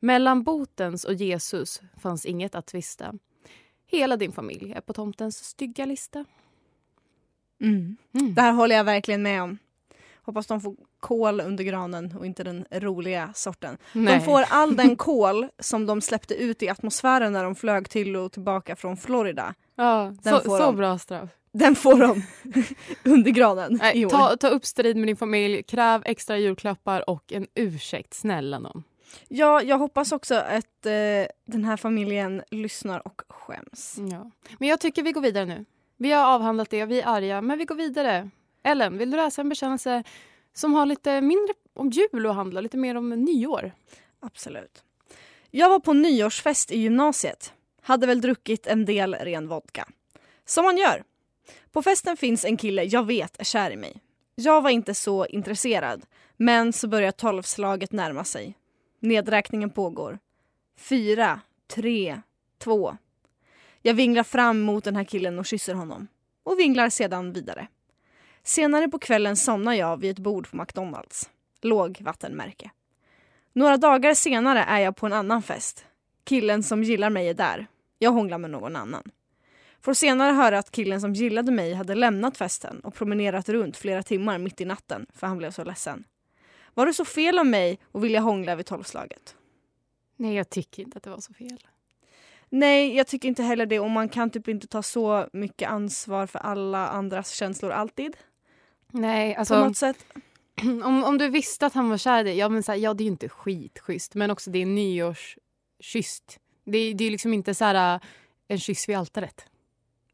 Mellan 0.00 0.42
botens 0.42 1.04
och 1.04 1.14
Jesus 1.14 1.82
fanns 1.96 2.26
inget 2.26 2.54
att 2.54 2.66
tvista. 2.66 3.14
Hela 3.86 4.16
din 4.16 4.32
familj 4.32 4.72
är 4.72 4.80
på 4.80 4.92
tomtens 4.92 5.44
stygga 5.44 5.86
lista. 5.86 6.24
Mm. 7.62 7.96
Det 8.34 8.40
här 8.40 8.52
håller 8.52 8.76
jag 8.76 8.84
verkligen 8.84 9.22
med 9.22 9.42
om. 9.42 9.58
Hoppas 10.24 10.46
de 10.46 10.60
får 10.60 10.76
kol 11.00 11.40
under 11.40 11.64
granen 11.64 12.16
och 12.18 12.26
inte 12.26 12.44
den 12.44 12.64
roliga 12.70 13.32
sorten. 13.34 13.78
Nej. 13.92 14.18
De 14.18 14.24
får 14.24 14.44
all 14.48 14.76
den 14.76 14.96
kol 14.96 15.48
som 15.58 15.86
de 15.86 16.00
släppte 16.00 16.34
ut 16.34 16.62
i 16.62 16.68
atmosfären 16.68 17.32
när 17.32 17.44
de 17.44 17.54
flög 17.54 17.88
till 17.90 18.16
och 18.16 18.32
tillbaka 18.32 18.76
från 18.76 18.96
Florida. 18.96 19.54
Ja, 19.76 20.14
Den 20.22 20.40
så, 20.40 20.58
så 20.58 20.72
bra 20.72 20.98
straff. 20.98 21.30
Den 21.52 21.74
får 21.74 21.96
de 22.00 22.22
under 23.10 23.30
granen 23.30 23.72
i 23.72 23.76
Nej, 23.76 24.06
år. 24.06 24.10
ta, 24.10 24.36
ta 24.36 24.48
upp 24.48 24.66
strid 24.66 24.96
med 24.96 25.08
din 25.08 25.16
familj, 25.16 25.62
kräv 25.62 26.02
extra 26.04 26.38
julklappar 26.38 27.10
och 27.10 27.32
en 27.32 27.46
ursäkt, 27.54 28.14
snälla 28.14 28.58
någon. 28.58 28.84
Ja, 29.28 29.62
jag 29.62 29.78
hoppas 29.78 30.12
också 30.12 30.34
att 30.34 30.86
eh, 30.86 30.92
den 31.46 31.64
här 31.64 31.76
familjen 31.76 32.42
lyssnar 32.50 33.06
och 33.06 33.22
skäms. 33.28 33.98
Ja. 34.10 34.30
Men 34.58 34.68
jag 34.68 34.80
tycker 34.80 35.02
vi 35.02 35.12
går 35.12 35.20
vidare 35.20 35.44
nu. 35.44 35.64
Vi 36.02 36.12
har 36.12 36.34
avhandlat 36.34 36.70
det, 36.70 36.84
vi 36.84 37.00
är 37.00 37.06
arga, 37.06 37.40
men 37.40 37.58
vi 37.58 37.64
går 37.64 37.74
vidare. 37.74 38.30
Ellen, 38.62 38.98
vill 38.98 39.10
du 39.10 39.16
läsa 39.16 39.40
en 39.40 39.48
bekännelse 39.48 40.04
som 40.54 40.74
har 40.74 40.86
lite 40.86 41.20
mindre 41.20 41.54
om 41.74 41.90
jul 41.90 42.26
att 42.26 42.34
handla 42.34 42.60
lite 42.60 42.76
mer 42.76 42.94
om 42.94 43.08
nyår? 43.08 43.72
Absolut. 44.20 44.84
Jag 45.50 45.68
var 45.68 45.78
på 45.78 45.92
nyårsfest 45.92 46.70
i 46.72 46.78
gymnasiet. 46.78 47.52
Hade 47.82 48.06
väl 48.06 48.20
druckit 48.20 48.66
en 48.66 48.84
del 48.84 49.14
ren 49.14 49.48
vodka. 49.48 49.88
Som 50.44 50.64
man 50.64 50.76
gör. 50.76 51.04
På 51.72 51.82
festen 51.82 52.16
finns 52.16 52.44
en 52.44 52.56
kille 52.56 52.84
jag 52.84 53.06
vet 53.06 53.40
är 53.40 53.44
kär 53.44 53.70
i 53.70 53.76
mig. 53.76 54.00
Jag 54.34 54.62
var 54.62 54.70
inte 54.70 54.94
så 54.94 55.26
intresserad, 55.26 56.02
men 56.36 56.72
så 56.72 56.88
börjar 56.88 57.12
tolvslaget 57.12 57.92
närma 57.92 58.24
sig. 58.24 58.54
Nedräkningen 59.00 59.70
pågår. 59.70 60.18
Fyra, 60.76 61.40
tre, 61.66 62.20
två. 62.58 62.96
Jag 63.82 63.94
vinglar 63.94 64.22
fram 64.22 64.60
mot 64.60 64.84
den 64.84 64.96
här 64.96 65.04
killen 65.04 65.38
och 65.38 65.46
kysser 65.46 65.74
honom. 65.74 66.08
Och 66.42 66.58
vinglar 66.58 66.90
sedan 66.90 67.32
vidare. 67.32 67.66
Senare 68.42 68.88
på 68.88 68.98
kvällen 68.98 69.36
somnar 69.36 69.74
jag 69.74 70.00
vid 70.00 70.10
ett 70.10 70.18
bord 70.18 70.50
på 70.50 70.56
McDonalds. 70.56 71.30
Låg 71.60 71.98
vattenmärke. 72.00 72.70
Några 73.52 73.76
dagar 73.76 74.14
senare 74.14 74.62
är 74.62 74.78
jag 74.78 74.96
på 74.96 75.06
en 75.06 75.12
annan 75.12 75.42
fest. 75.42 75.84
Killen 76.24 76.62
som 76.62 76.82
gillar 76.82 77.10
mig 77.10 77.28
är 77.28 77.34
där. 77.34 77.66
Jag 77.98 78.10
hånglar 78.10 78.38
med 78.38 78.50
någon 78.50 78.76
annan. 78.76 79.02
Får 79.80 79.94
senare 79.94 80.32
höra 80.32 80.58
att 80.58 80.70
killen 80.70 81.00
som 81.00 81.14
gillade 81.14 81.52
mig 81.52 81.74
hade 81.74 81.94
lämnat 81.94 82.36
festen 82.36 82.80
och 82.80 82.94
promenerat 82.94 83.48
runt 83.48 83.76
flera 83.76 84.02
timmar 84.02 84.38
mitt 84.38 84.60
i 84.60 84.64
natten 84.64 85.06
för 85.14 85.26
han 85.26 85.38
blev 85.38 85.50
så 85.50 85.64
ledsen. 85.64 86.04
Var 86.74 86.86
det 86.86 86.94
så 86.94 87.04
fel 87.04 87.38
av 87.38 87.46
mig 87.46 87.78
att 87.92 88.02
vilja 88.02 88.20
hångla 88.20 88.54
vid 88.54 88.66
tolvslaget? 88.66 89.36
Nej, 90.16 90.34
jag 90.34 90.50
tycker 90.50 90.82
inte 90.82 90.96
att 90.96 91.02
det 91.02 91.10
var 91.10 91.20
så 91.20 91.34
fel. 91.34 91.66
Nej, 92.54 92.96
jag 92.96 93.06
tycker 93.06 93.28
inte 93.28 93.42
heller 93.42 93.66
det 93.66 93.80
och 93.80 93.90
man 93.90 94.08
kan 94.08 94.30
typ 94.30 94.48
inte 94.48 94.66
ta 94.66 94.82
så 94.82 95.28
mycket 95.32 95.68
ansvar 95.70 96.26
för 96.26 96.38
alla 96.38 96.88
andras 96.88 97.30
känslor 97.30 97.70
alltid. 97.70 98.16
Nej, 98.92 99.34
På 99.34 99.38
alltså 99.40 99.64
något 99.64 99.76
sätt. 99.76 100.06
om, 100.84 101.04
om 101.04 101.18
du 101.18 101.28
visste 101.28 101.66
att 101.66 101.74
han 101.74 101.88
var 101.90 101.98
kär 101.98 102.20
i 102.20 102.22
dig, 102.24 102.36
ja 102.38 102.48
men 102.48 102.62
så 102.62 102.72
här, 102.72 102.78
ja 102.78 102.94
det 102.94 103.02
är 103.02 103.04
ju 103.04 103.10
inte 103.10 103.28
skitschysst, 103.28 104.14
men 104.14 104.30
också 104.30 104.50
det 104.50 104.58
är 104.62 104.66
nyårsschysst. 104.66 106.38
Det, 106.64 106.78
är- 106.78 106.94
det 106.94 107.04
är 107.04 107.10
liksom 107.10 107.34
inte 107.34 107.54
så 107.54 107.64
här 107.64 107.94
äh, 107.94 108.00
en 108.48 108.58
kyss 108.58 108.88
vid 108.88 108.96
altaret. 108.96 109.46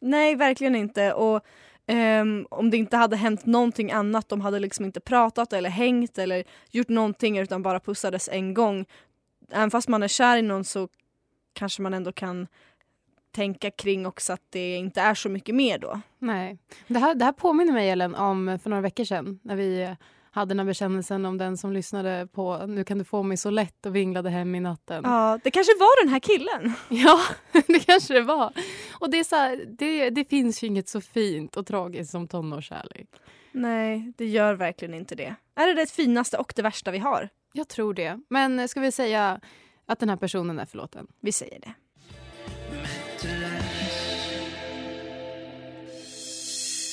Nej, 0.00 0.35
verkligen 0.35 0.75
inte. 0.76 1.12
Och 1.12 1.40
ehm, 1.87 2.47
om 2.50 2.71
det 2.71 2.76
inte 2.76 2.97
hade 2.97 3.16
hänt 3.16 3.47
någonting 3.47 3.92
annat, 3.92 4.28
de 4.28 4.40
hade 4.40 4.59
liksom 4.59 4.85
inte 4.85 5.00
pratat 5.00 5.52
eller 5.52 5.71
hängt 5.71 6.18
eller 6.18 6.45
gjort 6.71 6.88
någonting 6.88 7.38
utan 7.38 7.62
bara 7.62 7.80
pussades 7.80 8.28
en 8.33 8.54
gång. 8.54 8.85
Även 9.50 9.71
fast 9.71 9.88
man 9.88 10.02
är 10.02 10.09
kär 10.09 10.37
i 10.37 10.42
någon 10.42 10.64
så 10.64 10.88
kanske 11.52 11.83
man 11.83 11.95
ändå 11.95 12.12
kan 12.12 12.47
tänka 13.31 13.71
kring 13.71 14.07
också 14.07 14.33
att 14.33 14.43
det 14.50 14.76
inte 14.76 15.00
är 15.00 15.14
så 15.14 15.28
mycket 15.28 15.55
mer 15.55 15.78
då. 15.78 16.00
Nej. 16.19 16.59
Det 16.87 16.99
här, 16.99 17.14
det 17.14 17.25
här 17.25 17.33
påminner 17.33 17.73
mig 17.73 17.90
Ellen 17.90 18.14
om 18.14 18.59
för 18.62 18.71
några 18.71 18.81
veckor 18.81 19.05
sedan 19.05 19.40
när 19.43 19.57
vi 19.57 19.97
hade 20.31 20.50
den 20.50 20.59
här 20.59 20.67
bekännelsen 20.67 21.25
om 21.25 21.38
den 21.38 21.57
som 21.57 21.73
lyssnade 21.73 22.28
på 22.33 22.67
Nu 22.67 22.85
kan 22.85 22.99
du 22.99 23.05
få 23.05 23.23
mig 23.23 23.37
så 23.37 23.50
lätt 23.50 23.87
och 23.87 23.97
vinglade 23.97 24.31
hem 24.31 24.55
i 24.55 24.61
natten. 24.61 25.02
Ja, 25.05 25.38
det 25.45 25.50
kanske 25.50 25.73
var 25.78 26.05
den 26.05 26.12
här 26.12 26.21
killen. 26.21 26.73
Ja, 26.88 27.21
det 27.67 27.81
kanske 27.81 28.14
det 28.14 28.21
var. 28.21 28.52
Och 28.93 29.11
det, 29.11 29.19
är 29.19 29.25
så 29.25 29.37
här, 29.37 29.64
det, 29.69 30.11
det 30.11 30.25
finns 30.25 30.62
ju 30.62 30.67
inget 30.67 30.88
så 30.88 31.00
fint 31.00 31.57
och 31.57 31.67
tragiskt 31.67 32.11
som 32.11 32.28
tonårskärlek. 32.28 33.09
Nej, 33.52 34.12
det 34.17 34.26
gör 34.26 34.55
verkligen 34.55 34.95
inte 34.95 35.14
det. 35.14 35.35
Är 35.55 35.67
det 35.67 35.75
det 35.75 35.90
finaste 35.90 36.37
och 36.37 36.52
det 36.57 36.62
värsta 36.62 36.90
vi 36.90 36.99
har? 36.99 37.28
Jag 37.52 37.69
tror 37.69 37.95
det. 37.95 38.21
Men 38.28 38.69
ska 38.69 38.81
vi 38.81 38.93
säga 38.93 39.40
att 39.88 39.99
den 39.99 40.09
här 40.09 40.16
personen 40.16 40.59
är 40.59 40.66
förlåten. 40.66 41.07
Vi 41.21 41.33
säger 41.33 41.61
det. 41.61 41.75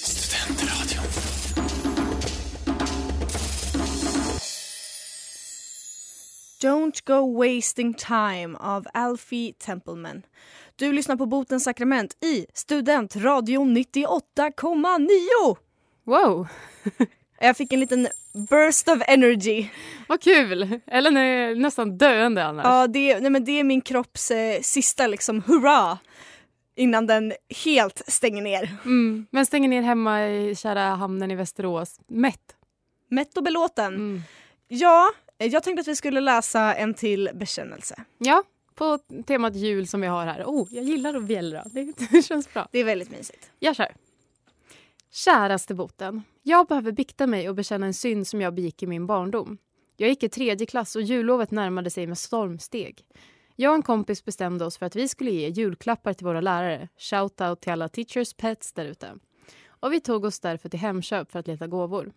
Studentradion. 0.04 1.04
Don't 6.62 7.06
go 7.06 7.44
wasting 7.44 7.94
time 7.94 8.58
av 8.60 8.88
Alfie 8.94 9.54
Templeman. 9.54 10.22
Du 10.76 10.94
lyssnar 10.94 11.16
på 11.16 11.26
Botens 11.26 11.64
sakrament 11.64 12.24
i 12.24 12.46
Studentradion 12.54 13.78
98,9! 13.78 15.58
Wow! 16.04 16.48
Jag 17.40 17.58
fick 17.58 17.74
en 17.74 17.80
liten 17.80 18.08
burst 18.34 18.88
of 18.88 19.02
energy. 19.08 19.68
vad 20.08 20.22
kul! 20.22 20.80
Ellen 20.88 21.18
är 21.18 21.56
nästan 21.56 21.98
döende 21.98 22.46
annars. 22.46 22.66
Ja, 22.66 22.88
det, 22.88 23.20
nej, 23.20 23.30
men 23.32 23.46
det 23.46 23.60
är 23.60 23.64
min 23.64 23.82
kropps 23.82 24.32
eh, 24.32 24.62
sista 24.62 25.08
liksom 25.08 25.42
hurra 25.42 25.98
innan 26.76 27.08
den 27.08 27.34
helt 27.66 28.02
stänger 28.08 28.42
ner. 28.42 28.76
Mm. 28.86 29.26
Men 29.30 29.46
stänger 29.46 29.70
ner 29.70 29.82
hemma 29.82 30.28
i 30.28 30.56
kära 30.56 30.82
hamnen 30.82 31.32
i 31.32 31.36
Västerås. 31.36 32.00
Mätt. 32.08 32.56
Mätt 33.10 33.38
och 33.38 33.44
belåten. 33.44 33.96
Mm. 33.96 34.22
Ja, 34.68 35.12
eh, 35.38 35.48
jag 35.48 35.64
tänkte 35.64 35.82
att 35.82 35.88
vi 35.88 35.96
skulle 35.96 36.22
läsa 36.22 36.76
en 36.76 36.94
till 36.94 37.30
bekännelse. 37.34 37.96
Ja, 38.18 38.44
på 38.76 39.00
temat 39.28 39.56
jul 39.56 39.88
som 39.88 40.02
vi 40.02 40.08
har 40.08 40.26
här. 40.26 40.44
Oh, 40.44 40.68
jag 40.72 40.84
gillar 40.84 41.14
att 41.16 41.24
bjällra. 41.24 41.64
Det, 41.66 41.94
det 42.12 42.22
känns 42.26 42.54
bra. 42.54 42.68
Det 42.72 42.80
är 42.80 42.84
väldigt 42.84 43.12
mysigt. 43.12 43.52
Jag 43.60 43.76
kör. 43.76 43.92
Käraste 45.16 45.76
boten. 45.76 46.24
Jag 46.44 46.68
behöver 46.68 46.92
bikta 46.92 47.28
mig 47.28 47.50
och 47.50 47.56
bekänna 47.56 47.86
en 47.86 47.94
synd 47.94 48.28
som 48.28 48.42
jag 48.42 48.54
begick 48.54 48.84
i 48.84 48.88
min 48.88 49.08
barndom. 49.08 49.58
Jag 49.98 50.10
gick 50.10 50.24
i 50.24 50.30
tredje 50.30 50.68
klass 50.68 50.96
och 50.96 51.02
jullovet 51.02 51.52
närmade 51.52 51.90
sig 51.90 52.08
med 52.08 52.18
stormsteg. 52.18 53.06
Jag 53.56 53.70
och 53.70 53.76
en 53.76 53.82
kompis 53.82 54.26
bestämde 54.26 54.66
oss 54.66 54.78
för 54.78 54.86
att 54.86 54.96
vi 54.96 55.08
skulle 55.08 55.32
ge 55.32 55.50
julklappar 55.50 56.14
till 56.14 56.26
våra 56.26 56.42
lärare. 56.42 56.90
Shoutout 56.98 57.62
till 57.62 57.72
alla 57.72 57.90
teachers 57.90 58.34
pets 58.34 58.74
där 58.74 58.86
ute. 58.86 59.14
Och 59.68 59.94
vi 59.94 60.00
tog 60.00 60.26
oss 60.26 60.40
därför 60.40 60.70
till 60.70 60.80
Hemköp 60.80 61.32
för 61.32 61.40
att 61.40 61.48
leta 61.48 61.68
gåvor. 61.68 62.12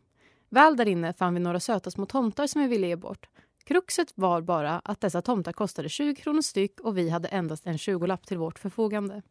Väl 0.49 0.77
där 0.77 0.89
inne 0.89 1.13
fann 1.13 1.35
vi 1.35 1.41
några 1.41 1.61
söta 1.61 1.91
små 1.91 2.07
tomtar 2.07 2.47
som 2.47 2.63
vi 2.63 2.69
ville 2.69 2.87
ge 2.87 2.97
bort. 2.97 3.29
Kruxet 3.65 4.13
var 4.15 4.41
bara 4.41 4.81
att 4.85 5.01
dessa 5.01 5.23
tomtar 5.23 5.53
kostade 5.53 5.89
20 5.89 6.15
kronor 6.15 6.43
styck 6.43 6.81
och 6.81 6.99
vi 6.99 7.11
hade 7.11 7.29
endast 7.29 7.67
en 7.67 7.77
20-lapp 7.77 8.27
till 8.27 8.39
vårt 8.39 8.59
förfogande. 8.59 9.23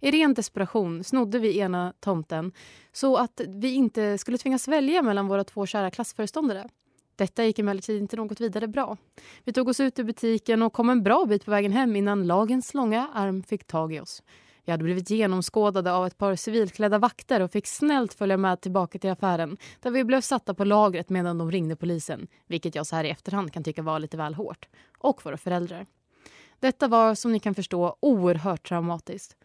I 0.00 0.10
ren 0.10 0.34
desperation 0.34 1.04
snodde 1.04 1.38
vi 1.38 1.58
ena 1.58 1.92
tomten 2.00 2.52
så 2.92 3.16
att 3.16 3.40
vi 3.48 3.74
inte 3.74 4.18
skulle 4.18 4.38
tvingas 4.38 4.68
välja 4.68 5.02
mellan 5.02 5.28
våra 5.28 5.44
två 5.44 5.66
kära 5.66 5.90
klassföreståndare. 5.90 6.68
Detta 7.16 7.44
gick 7.44 7.58
emellertid 7.58 8.02
inte 8.02 8.16
något 8.16 8.40
vidare 8.40 8.68
bra. 8.68 8.96
Vi 9.44 9.52
tog 9.52 9.68
oss 9.68 9.80
ut 9.80 9.98
ur 9.98 10.04
butiken 10.04 10.62
och 10.62 10.72
kom 10.72 10.90
en 10.90 11.02
bra 11.02 11.24
bit 11.28 11.44
på 11.44 11.50
vägen 11.50 11.72
hem 11.72 11.96
innan 11.96 12.26
lagens 12.26 12.74
långa 12.74 13.08
arm 13.14 13.42
fick 13.42 13.64
tag 13.64 13.92
i 13.94 14.00
oss. 14.00 14.22
Vi 14.64 14.70
hade 14.70 14.84
blivit 14.84 15.10
genomskådade 15.10 15.92
av 15.92 16.06
ett 16.06 16.18
par 16.18 16.36
civilklädda 16.36 16.98
vakter 16.98 17.40
och 17.40 17.52
fick 17.52 17.66
snällt 17.66 18.14
följa 18.14 18.36
med 18.36 18.60
tillbaka 18.60 18.98
till 18.98 19.10
affären 19.10 19.56
där 19.80 19.90
vi 19.90 20.04
blev 20.04 20.20
satta 20.20 20.54
på 20.54 20.64
lagret 20.64 21.08
medan 21.08 21.38
de 21.38 21.50
ringde 21.50 21.76
polisen, 21.76 22.28
vilket 22.46 22.74
jag 22.74 22.86
så 22.86 22.96
här 22.96 23.04
i 23.04 23.10
efterhand 23.10 23.52
kan 23.52 23.64
tycka 23.64 23.82
var 23.82 23.98
lite 23.98 24.16
väl 24.16 24.34
hårt, 24.34 24.68
och 24.98 25.24
våra 25.24 25.36
föräldrar. 25.36 25.86
Detta 26.60 26.88
var 26.88 27.14
som 27.14 27.32
ni 27.32 27.40
kan 27.40 27.54
förstå 27.54 27.96
oerhört 28.00 28.68
traumatiskt. 28.68 29.36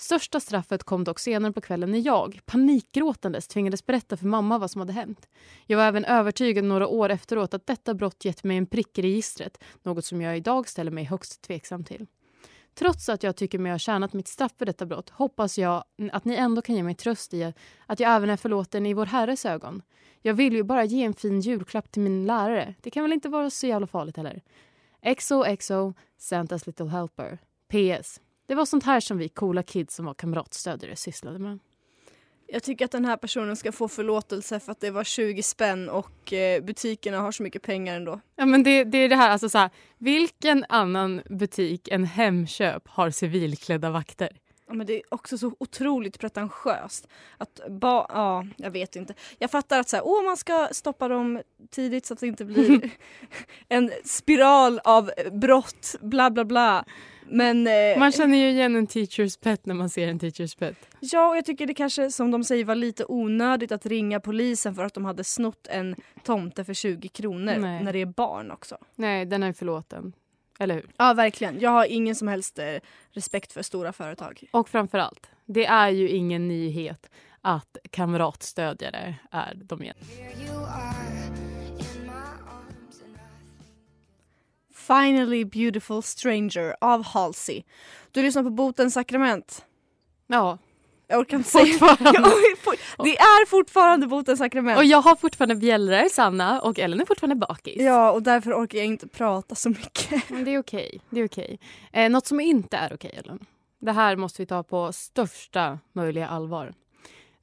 Största 0.00 0.40
straffet 0.40 0.84
kom 0.84 1.04
dock 1.04 1.18
senare 1.18 1.52
på 1.52 1.60
kvällen 1.60 1.90
när 1.90 2.06
jag, 2.06 2.40
panikgråtandes, 2.46 3.48
tvingades 3.48 3.86
berätta 3.86 4.16
för 4.16 4.26
mamma 4.26 4.58
vad 4.58 4.70
som 4.70 4.80
hade 4.80 4.92
hänt. 4.92 5.28
Jag 5.66 5.78
var 5.78 5.84
även 5.84 6.04
övertygad 6.04 6.64
några 6.64 6.86
år 6.86 7.08
efteråt 7.08 7.54
att 7.54 7.66
detta 7.66 7.94
brott 7.94 8.24
gett 8.24 8.44
mig 8.44 8.56
en 8.56 8.66
prick 8.66 8.98
i 8.98 9.02
registret, 9.02 9.58
något 9.82 10.04
som 10.04 10.22
jag 10.22 10.36
idag 10.36 10.68
ställer 10.68 10.90
mig 10.90 11.04
högst 11.04 11.42
tveksam 11.42 11.84
till. 11.84 12.06
Trots 12.74 13.08
att 13.08 13.22
jag 13.22 13.36
tycker 13.36 13.58
mig 13.58 13.72
ha 13.72 13.78
tjänat 13.78 14.12
mitt 14.12 14.28
straff 14.28 14.52
för 14.58 14.66
detta 14.66 14.86
brott 14.86 15.10
hoppas 15.10 15.58
jag 15.58 15.84
att 16.12 16.24
ni 16.24 16.34
ändå 16.34 16.62
kan 16.62 16.76
ge 16.76 16.82
mig 16.82 16.94
tröst 16.94 17.34
i 17.34 17.52
att 17.86 18.00
jag 18.00 18.16
även 18.16 18.30
är 18.30 18.36
förlåten 18.36 18.86
i 18.86 18.94
vår 18.94 19.06
Herres 19.06 19.46
ögon. 19.46 19.82
Jag 20.22 20.34
vill 20.34 20.52
ju 20.52 20.62
bara 20.62 20.84
ge 20.84 21.04
en 21.04 21.14
fin 21.14 21.40
julklapp 21.40 21.92
till 21.92 22.02
min 22.02 22.26
lärare. 22.26 22.74
Det 22.80 22.90
kan 22.90 23.02
väl 23.02 23.12
inte 23.12 23.28
vara 23.28 23.50
så 23.50 23.66
jävla 23.66 23.86
farligt 23.86 24.16
heller? 24.16 24.42
XOXO, 25.16 25.94
Santas 26.18 26.66
Little 26.66 26.88
Helper. 26.88 27.38
PS. 27.68 28.20
Det 28.50 28.56
var 28.56 28.64
sånt 28.64 28.84
här 28.84 29.00
som 29.00 29.18
vi 29.18 29.28
coola 29.28 29.62
kids 29.62 29.94
som 29.94 30.06
var 30.06 30.14
kamratstödjare 30.14 30.96
sysslade 30.96 31.38
med. 31.38 31.58
Jag 32.46 32.62
tycker 32.62 32.84
att 32.84 32.90
den 32.90 33.04
här 33.04 33.16
personen 33.16 33.56
ska 33.56 33.72
få 33.72 33.88
förlåtelse 33.88 34.60
för 34.60 34.72
att 34.72 34.80
det 34.80 34.90
var 34.90 35.04
20 35.04 35.42
spänn 35.42 35.88
och 35.88 36.32
eh, 36.32 36.62
butikerna 36.62 37.20
har 37.20 37.32
så 37.32 37.42
mycket 37.42 37.62
pengar 37.62 37.96
ändå. 37.96 38.20
Ja, 38.36 38.46
men 38.46 38.62
det, 38.62 38.84
det 38.84 38.98
är 38.98 39.08
det 39.08 39.16
här, 39.16 39.30
alltså 39.30 39.48
så 39.48 39.58
här, 39.58 39.70
vilken 39.98 40.64
annan 40.68 41.22
butik 41.30 41.88
än 41.88 42.04
Hemköp 42.04 42.88
har 42.88 43.10
civilklädda 43.10 43.90
vakter? 43.90 44.30
Ja, 44.66 44.74
men 44.74 44.86
det 44.86 44.94
är 44.94 45.02
också 45.08 45.38
så 45.38 45.54
otroligt 45.58 46.18
pretentiöst. 46.18 47.08
Att 47.38 47.60
ba, 47.68 48.06
ja, 48.08 48.46
jag 48.56 48.70
vet 48.70 48.96
inte. 48.96 49.14
Jag 49.38 49.50
fattar 49.50 49.80
att 49.80 49.88
så 49.88 49.96
här, 49.96 50.06
åh, 50.06 50.24
man 50.24 50.36
ska 50.36 50.68
stoppa 50.72 51.08
dem 51.08 51.42
tidigt 51.70 52.06
så 52.06 52.14
att 52.14 52.20
det 52.20 52.26
inte 52.26 52.44
blir 52.44 52.90
en 53.68 53.90
spiral 54.04 54.80
av 54.84 55.10
brott, 55.32 55.94
bla 56.00 56.30
bla 56.30 56.44
bla. 56.44 56.84
Men 57.30 57.66
eh, 57.66 57.98
Man 57.98 58.12
känner 58.12 58.38
ju 58.38 58.50
igen 58.50 58.76
en 58.76 58.86
teachers 58.86 59.36
pet 59.36 59.66
när 59.66 59.74
man 59.74 59.90
ser 59.90 60.08
en 60.08 60.18
teachers 60.18 60.54
pet. 60.54 60.76
ja, 61.00 61.28
och 61.28 61.36
jag 61.36 61.44
tycker 61.44 61.66
det 61.66 61.74
kanske 61.74 62.10
som 62.10 62.30
de 62.30 62.44
säger 62.44 62.64
var 62.64 62.74
lite 62.74 63.04
onödigt 63.08 63.72
att 63.72 63.86
ringa 63.86 64.20
polisen 64.20 64.74
för 64.74 64.84
att 64.84 64.94
de 64.94 65.04
hade 65.04 65.24
snott 65.24 65.66
en 65.70 65.96
tomte 66.24 66.64
för 66.64 66.74
20 66.74 67.08
kronor 67.08 67.56
Nej. 67.58 67.84
när 67.84 67.92
det 67.92 67.98
är 67.98 68.06
barn 68.06 68.50
också. 68.50 68.78
Nej, 68.94 69.26
den 69.26 69.42
är 69.42 69.52
förlåten. 69.52 70.12
Eller 70.58 70.74
hur? 70.74 70.86
Ja, 70.96 71.12
verkligen. 71.14 71.60
Jag 71.60 71.70
har 71.70 71.84
ingen 71.86 72.14
som 72.14 72.28
helst 72.28 72.58
eh, 72.58 72.64
respekt 73.10 73.52
för 73.52 73.62
stora 73.62 73.92
företag. 73.92 74.42
Och 74.50 74.68
framför 74.68 74.98
allt, 74.98 75.26
det 75.46 75.66
är 75.66 75.88
ju 75.88 76.08
ingen 76.08 76.48
nyhet 76.48 77.10
att 77.40 77.76
kamratstödjare 77.90 79.14
är 79.30 79.54
de 79.64 79.82
igen. 79.82 79.96
Finally 84.90 85.44
beautiful 85.44 86.02
stranger 86.02 86.76
av 86.80 87.04
Halsey. 87.04 87.62
Du 88.10 88.22
lyssnar 88.22 88.42
på 88.42 88.50
Botens 88.50 88.94
sakrament. 88.94 89.64
Ja, 90.26 90.58
Jag 91.06 91.20
orkar 91.20 91.36
inte 91.36 91.50
säga 91.50 91.64
Det 92.98 93.18
är 93.18 93.46
fortfarande 93.46 94.06
Botens 94.06 94.38
sakrament. 94.38 94.78
och 94.78 94.84
jag 94.84 95.02
har 95.02 95.16
fortfarande 95.16 95.54
bjällror, 95.54 96.08
Sanna, 96.08 96.60
och 96.60 96.78
Ellen 96.78 97.00
är 97.00 97.04
fortfarande 97.04 97.36
bakis. 97.36 97.76
Ja, 97.82 98.12
och 98.12 98.22
därför 98.22 98.52
orkar 98.64 98.78
jag 98.78 98.86
inte 98.86 99.08
prata 99.08 99.54
så 99.54 99.68
mycket. 99.68 100.28
Men 100.30 100.44
det 100.44 100.54
är 100.54 100.58
okej. 100.58 101.00
Det 101.10 101.20
är 101.20 101.26
okej. 101.26 101.60
Eh, 101.92 102.10
något 102.10 102.26
som 102.26 102.40
inte 102.40 102.76
är 102.76 102.94
okej, 102.94 103.14
Ellen. 103.24 103.46
Det 103.80 103.92
här 103.92 104.16
måste 104.16 104.42
vi 104.42 104.46
ta 104.46 104.62
på 104.62 104.92
största 104.92 105.78
möjliga 105.92 106.28
allvar. 106.28 106.74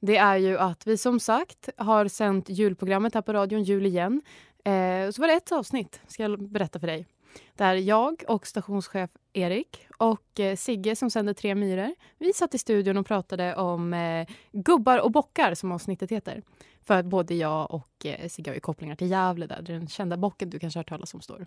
Det 0.00 0.16
är 0.16 0.36
ju 0.36 0.58
att 0.58 0.86
vi 0.86 0.96
som 0.96 1.20
sagt 1.20 1.68
har 1.76 2.08
sänt 2.08 2.48
julprogrammet 2.48 3.14
här 3.14 3.22
på 3.22 3.32
radion, 3.32 3.62
Jul 3.62 3.86
igen. 3.86 4.22
Eh, 4.64 5.10
så 5.10 5.20
var 5.20 5.26
det 5.28 5.34
ett 5.34 5.52
avsnitt, 5.52 6.00
ska 6.08 6.22
jag 6.22 6.48
berätta 6.50 6.80
för 6.80 6.86
dig. 6.86 7.06
Där 7.54 7.74
jag 7.74 8.22
och 8.28 8.46
stationschef 8.46 9.10
Erik 9.32 9.86
och 9.96 10.40
eh, 10.40 10.56
Sigge 10.56 10.96
som 10.96 11.10
sänder 11.10 11.34
Tre 11.34 11.54
myror, 11.54 11.94
vi 12.18 12.32
satt 12.32 12.54
i 12.54 12.58
studion 12.58 12.96
och 12.96 13.06
pratade 13.06 13.56
om 13.56 13.94
eh, 13.94 14.28
gubbar 14.52 14.98
och 14.98 15.10
bockar 15.10 15.54
som 15.54 15.72
avsnittet 15.72 16.10
heter. 16.10 16.42
För 16.82 16.94
att 16.94 17.06
både 17.06 17.34
jag 17.34 17.70
och 17.70 18.06
eh, 18.06 18.28
Sigge 18.28 18.50
har 18.50 18.54
ju 18.54 18.60
kopplingar 18.60 18.96
till 18.96 19.10
Gävle 19.10 19.46
där 19.46 19.62
den 19.62 19.88
kända 19.88 20.16
bocken 20.16 20.50
du 20.50 20.58
kanske 20.58 20.78
har 20.78 20.82
hört 20.82 20.88
talas 20.88 21.14
om 21.14 21.20
står. 21.20 21.46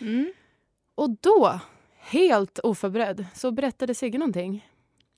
Mm. 0.00 0.32
Och 0.94 1.10
då, 1.10 1.60
helt 1.98 2.58
oförberedd, 2.58 3.26
så 3.34 3.50
berättade 3.50 3.94
Sigge 3.94 4.18
någonting. 4.18 4.68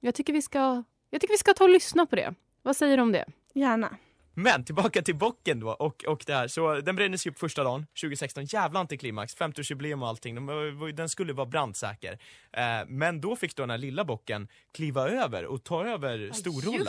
Jag 0.01 0.15
tycker 0.15 0.33
vi 0.33 0.43
ska, 0.43 0.85
jag 1.11 1.21
tycker 1.21 1.35
vi 1.35 1.39
ska 1.39 1.55
ta 1.55 1.65
och 1.65 1.71
lyssna 1.71 2.07
på 2.07 2.17
det. 2.17 2.35
Vad 2.63 2.77
säger 2.77 2.97
du 2.97 3.03
om 3.03 3.13
det? 3.13 3.25
Gärna. 3.55 3.97
Men 4.35 4.65
tillbaka 4.65 5.03
till 5.03 5.15
bocken 5.17 5.61
då 5.61 5.69
och, 5.71 6.05
och 6.05 6.23
det 6.27 6.35
här. 6.35 6.49
Så 6.49 6.81
den 6.81 6.97
brändes 6.97 7.27
ju 7.27 7.31
upp 7.31 7.39
första 7.39 7.65
dagen, 7.65 7.87
2016. 8.01 8.45
Jävla 8.45 8.81
antiklimax, 8.81 9.37
50-årsjubileum 9.37 10.03
och 10.03 10.09
allting. 10.09 10.35
Den, 10.35 10.47
var- 10.47 10.93
den 10.93 11.09
skulle 11.09 11.33
vara 11.33 11.47
brandsäker. 11.47 12.19
Eh, 12.53 12.63
men 12.89 13.21
då 13.21 13.37
fick 13.37 13.57
då 13.57 13.63
den 13.63 13.71
här 13.71 13.79
lilla 13.79 14.05
bocken 14.05 14.49
kliva 14.75 15.09
över 15.09 15.45
och 15.47 15.65
ta 15.65 15.85
över 15.87 16.31
storrollen. 16.33 16.87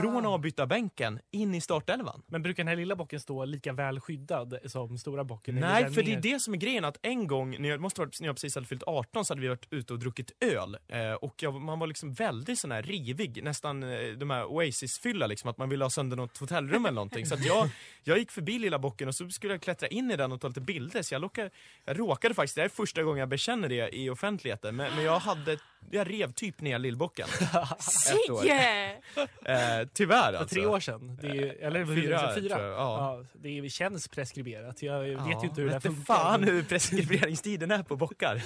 Från 0.00 0.26
avbytarbänken 0.26 1.20
in 1.30 1.54
i 1.54 1.60
startelvan. 1.60 2.22
Men 2.26 2.42
brukar 2.42 2.62
den 2.64 2.68
här 2.68 2.76
lilla 2.76 2.96
bocken 2.96 3.20
stå 3.20 3.44
lika 3.44 3.72
väl 3.72 4.00
skyddad 4.00 4.58
som 4.66 4.98
stora 4.98 5.24
bocken? 5.24 5.54
Nej, 5.54 5.84
för 5.94 6.02
det 6.02 6.12
är 6.12 6.20
det 6.32 6.40
som 6.40 6.54
är 6.54 6.58
grejen 6.58 6.84
att 6.84 6.96
en 7.02 7.26
gång, 7.26 7.56
när 7.62 7.68
jag, 7.68 7.80
måste 7.80 8.00
ha 8.00 8.06
varit, 8.06 8.20
när 8.20 8.28
jag 8.28 8.36
precis 8.36 8.54
hade 8.54 8.66
fyllt 8.66 8.82
18 8.86 9.24
så 9.24 9.32
hade 9.32 9.40
vi 9.40 9.48
varit 9.48 9.66
ute 9.70 9.92
och 9.92 9.98
druckit 9.98 10.30
öl. 10.40 10.76
Eh, 10.88 11.12
och 11.12 11.34
jag, 11.42 11.54
man 11.60 11.78
var 11.78 11.86
liksom 11.86 12.12
väldigt 12.12 12.58
sån 12.58 12.72
här 12.72 12.82
rivig, 12.82 13.42
nästan 13.44 13.82
eh, 13.82 13.98
de 14.16 14.30
här 14.30 14.44
Oasis-fylla 14.44 15.26
liksom, 15.26 15.50
att 15.50 15.58
man 15.58 15.68
ville 15.68 15.84
ha 15.84 15.90
sönder 15.90 16.16
något 16.16 16.38
hotellrum 16.52 16.84
eller 16.86 16.94
någonting. 16.94 17.26
Så 17.26 17.34
att 17.34 17.44
jag, 17.44 17.68
jag 18.02 18.18
gick 18.18 18.30
förbi 18.30 18.58
lilla 18.58 18.78
bocken 18.78 19.08
och 19.08 19.14
så 19.14 19.28
skulle 19.30 19.54
jag 19.54 19.60
klättra 19.62 19.88
in 19.88 20.10
i 20.10 20.16
den 20.16 20.32
och 20.32 20.40
ta 20.40 20.48
lite 20.48 20.60
bilder. 20.60 21.02
Så 21.02 21.14
jag, 21.14 21.20
lockade, 21.22 21.50
jag 21.84 21.98
råkade 21.98 22.34
faktiskt, 22.34 22.54
det 22.54 22.60
här 22.60 22.64
är 22.68 22.70
första 22.70 23.02
gången 23.02 23.18
jag 23.20 23.28
bekänner 23.28 23.68
det 23.68 23.96
i 23.96 24.10
offentligheten, 24.10 24.76
men, 24.76 24.94
men 24.94 25.04
jag 25.04 25.18
hade, 25.18 25.58
jag 25.90 26.10
rev 26.10 26.32
typ 26.32 26.60
ner 26.60 26.78
lillbocken. 26.78 27.28
År. 28.30 28.46
Eh, 28.46 29.88
tyvärr 29.94 30.32
För 30.32 30.38
alltså. 30.38 30.54
tre 30.54 30.66
år 30.66 30.80
sedan. 30.80 31.18
Det 31.22 31.28
är, 31.28 31.34
ju- 31.34 31.48
eller 31.50 31.86
Fyra, 31.86 32.34
fyra. 32.34 32.54
tror 32.56 32.68
jag, 32.68 32.78
ja. 32.78 33.16
Ja, 33.22 33.24
det 33.34 33.58
är, 33.58 33.68
känns 33.68 34.08
preskriberat. 34.08 34.82
Jag 34.82 35.00
vet 35.00 35.12
Ja, 35.12 35.40
ju 35.42 35.48
inte 35.48 35.60
hur 35.60 35.68
det 35.68 35.72
här 35.72 35.80
funkar. 35.80 36.04
fan 36.14 36.42
hur 36.44 36.62
preskriberingstiden 36.62 37.70
är 37.70 37.82
på 37.82 37.96
bockar. 37.96 38.42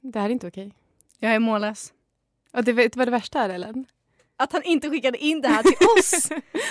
Det 0.00 0.18
här 0.18 0.26
är 0.26 0.30
inte 0.32 0.46
okej. 0.46 0.72
Jag 1.18 1.34
är 1.34 1.38
mållös. 1.38 1.92
Och 2.52 2.64
det 2.64 2.72
vet 2.72 2.92
du 2.92 2.98
vad 2.98 3.06
det 3.06 3.12
värsta 3.12 3.40
är, 3.40 3.48
Ellen? 3.48 3.84
Att 4.42 4.52
han 4.52 4.62
inte 4.62 4.90
skickade 4.90 5.18
in 5.18 5.40
det 5.40 5.48
här 5.48 5.62
till 5.62 5.86
oss. 5.98 6.28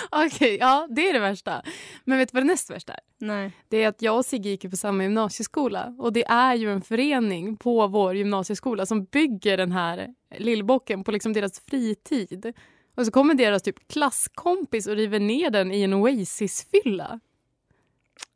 Okej, 0.10 0.58
ja 0.60 0.88
det 0.90 1.10
är 1.10 1.14
det 1.14 1.20
värsta. 1.20 1.62
Men 2.04 2.18
vet 2.18 2.32
du 2.32 2.34
vad 2.34 2.44
det 2.44 2.48
näst 2.48 2.70
värsta 2.70 2.94
är? 2.94 3.00
Nej. 3.18 3.52
Det 3.70 3.84
är 3.84 3.88
att 3.88 4.02
jag 4.02 4.18
och 4.18 4.26
Sigge 4.26 4.50
gick 4.50 4.70
på 4.70 4.78
samma 4.78 5.04
gymnasieskola 5.04 5.96
och 6.00 6.14
det 6.14 6.26
är 6.28 6.56
ju 6.56 6.72
en 6.72 6.82
förening 6.82 7.58
på 7.58 7.88
vår 7.88 8.16
gymnasieskola 8.16 8.86
som 8.86 9.04
bygger 9.04 9.58
den 9.58 9.72
här 9.72 10.08
lillbocken 10.38 11.04
på 11.04 11.12
liksom 11.12 11.34
deras 11.34 11.60
fritid. 11.60 12.54
Och 12.96 13.06
så 13.06 13.12
kommer 13.12 13.34
deras 13.34 13.64
typ 13.64 13.88
klasskompis 13.88 14.88
och 14.88 14.96
river 14.96 15.20
ner 15.20 15.50
den 15.50 15.72
i 15.72 15.82
en 15.82 15.94
Oasis-fylla. 15.94 17.20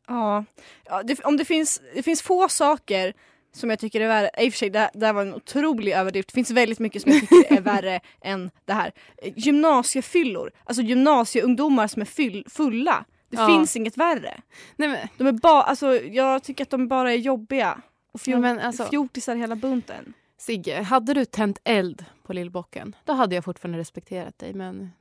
Ja, 0.08 0.45
ja 0.86 1.04
det, 1.04 1.24
om 1.24 1.38
det 1.38 1.45
finns, 1.45 1.82
det 1.95 2.04
finns 2.04 2.21
få 2.21 2.50
saker 2.50 3.13
som 3.56 3.70
jag 3.70 3.80
tycker 3.80 4.02
är 4.02 4.08
värre, 4.08 4.30
i 4.39 4.50
och 4.50 4.54
för 4.54 4.58
sig 4.58 4.70
det, 4.70 4.89
det 4.94 5.06
här 5.06 5.13
var 5.13 5.22
en 5.22 5.34
otrolig 5.34 5.91
överdrift, 5.91 6.28
det 6.30 6.34
finns 6.34 6.52
väldigt 6.52 6.80
mycket 6.80 7.02
som 7.02 7.12
jag 7.12 7.22
tycker 7.22 7.56
är 7.58 7.62
värre 7.74 8.00
än 8.22 8.52
det 8.65 8.74
här. 8.74 8.91
Gymnasiefyllor, 9.36 10.52
alltså 10.63 10.82
gymnasieungdomar 10.84 11.88
som 11.88 12.02
är 12.02 12.06
fyll, 12.06 12.46
fulla. 12.50 13.06
Det 13.30 13.38
Ja. 13.38 13.48
finns 13.48 13.76
inget 13.76 13.98
värre. 13.98 14.41
Nej, 14.76 14.89
men, 14.89 15.08
De 15.18 15.28
är 15.28 15.32
bara, 15.32 15.63
alltså 15.63 15.96
jag 15.96 16.44
tycker 16.44 16.63
att 16.63 16.70
de 16.70 16.88
bara 16.88 17.12
är 17.13 17.18
jobbiga. 17.18 17.82
Och 18.12 18.22
fjol, 18.22 18.39
men 18.39 18.60
alltså- 18.60 18.86
fjortisar 18.86 19.36
hela 19.36 19.56
bunten. 19.56 20.13
Sigge, 20.38 20.82
hade 20.82 21.13
du 21.13 21.26
tänt 21.26 21.60
eld 21.63 22.06
på 22.24 22.34
lillbocken 22.34 22.96
då 23.06 23.13
hade 23.13 23.36
jag 23.36 23.44
fortfarande 23.46 23.80
respekterat 23.80 24.39
dig 24.39 24.54
men 24.54 24.91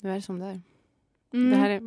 nu 0.00 0.10
är 0.10 0.14
det 0.14 0.22
som 0.22 0.38
det 0.38 0.46
är. 0.46 0.60
Mm. 1.34 1.50
Det 1.50 1.56
här 1.56 1.70
är 1.70 1.82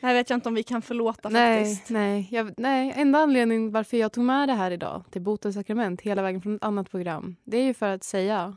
Det 0.00 0.06
här 0.06 0.14
vet 0.14 0.30
jag 0.30 0.36
inte 0.36 0.48
om 0.48 0.54
vi 0.54 0.62
kan 0.62 0.82
förlåta 0.82 1.28
nej, 1.28 1.64
faktiskt. 1.64 1.90
nej, 1.90 2.28
jag, 2.30 2.54
nej, 2.56 2.92
enda 2.96 3.18
anledningen 3.18 3.70
varför 3.70 3.96
jag 3.96 4.12
tog 4.12 4.24
med 4.24 4.48
det 4.48 4.54
här 4.54 4.70
idag 4.70 5.04
till 5.10 5.22
Botens 5.22 5.54
sakrament 5.54 6.00
hela 6.00 6.22
vägen 6.22 6.42
från 6.42 6.56
ett 6.56 6.64
annat 6.64 6.90
program 6.90 7.36
det 7.44 7.56
är 7.56 7.64
ju 7.64 7.74
för 7.74 7.88
att 7.88 8.04
säga 8.04 8.56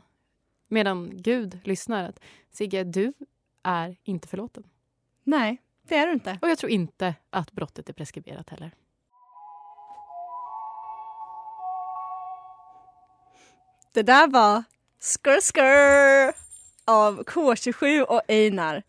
medan 0.68 1.10
Gud 1.12 1.58
lyssnar 1.64 2.08
att 2.08 2.20
Sigge, 2.50 2.84
du 2.84 3.12
är 3.62 3.96
inte 4.04 4.28
förlåten. 4.28 4.64
Nej, 5.24 5.62
det 5.88 5.96
är 5.96 6.06
du 6.06 6.12
inte. 6.12 6.38
Och 6.42 6.48
jag 6.48 6.58
tror 6.58 6.72
inte 6.72 7.14
att 7.30 7.52
brottet 7.52 7.88
är 7.88 7.92
preskriberat 7.92 8.50
heller. 8.50 8.70
Det 13.92 14.02
där 14.02 14.28
var 14.28 14.64
Skr 14.98 15.40
Skr 15.40 16.38
av 16.84 17.24
K27 17.24 18.02
och 18.02 18.22
Einar. 18.28 18.82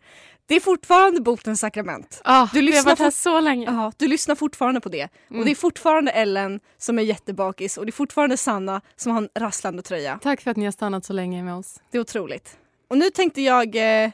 Det 0.50 0.56
är 0.56 0.60
fortfarande 0.60 1.20
botens 1.20 1.60
sakrament. 1.60 2.20
Ah, 2.24 2.48
Du 2.52 2.58
har 2.58 2.62
lyssnar 2.62 2.82
varit 2.84 2.98
här 2.98 3.06
fort- 3.10 3.14
så 3.14 3.40
länge. 3.40 3.66
Ja, 3.66 3.92
du 3.96 4.08
lyssnar 4.08 4.34
fortfarande 4.34 4.80
på 4.80 4.88
det. 4.88 5.08
Mm. 5.30 5.38
Och 5.40 5.44
det 5.44 5.50
är 5.50 5.54
fortfarande 5.54 6.10
Ellen 6.10 6.60
som 6.78 6.98
är 6.98 7.02
jättebakis 7.02 7.76
och 7.78 7.86
det 7.86 7.90
är 7.90 7.92
fortfarande 7.92 8.36
Sanna 8.36 8.80
som 8.96 9.12
har 9.12 9.22
en 9.22 9.28
rasslande 9.38 9.82
tröja. 9.82 10.18
Tack 10.22 10.40
för 10.40 10.50
att 10.50 10.56
ni 10.56 10.64
har 10.64 10.72
stannat 10.72 11.04
så 11.04 11.12
länge 11.12 11.42
med 11.42 11.54
oss. 11.54 11.80
Det 11.90 11.98
är 11.98 12.02
otroligt. 12.02 12.56
Och 12.88 12.98
nu 12.98 13.10
tänkte 13.10 13.42
jag 13.42 13.76
eh, 14.04 14.10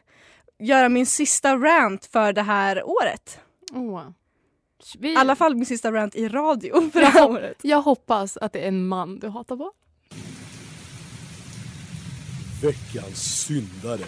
göra 0.59 0.89
min 0.89 1.07
sista 1.07 1.57
rant 1.57 2.07
för 2.13 2.33
det 2.33 2.43
här 2.43 2.83
året. 2.89 3.39
Åh. 3.73 4.03
Vi, 4.99 5.13
I 5.13 5.17
alla 5.17 5.37
fall 5.37 5.55
min 5.55 5.67
sista 5.67 5.93
rant 5.93 6.15
i 6.15 6.29
radio 6.29 6.91
för 6.93 7.01
det 7.01 7.07
här 7.07 7.31
året. 7.31 7.57
Jag 7.63 7.83
hoppas 7.83 8.37
att 8.37 8.53
det 8.53 8.59
är 8.61 8.69
en 8.69 8.89
man 8.89 9.19
du 9.19 9.29
hatar 9.29 9.57
på. 9.57 9.73
Veckans 12.63 13.45
syndare. 13.47 14.01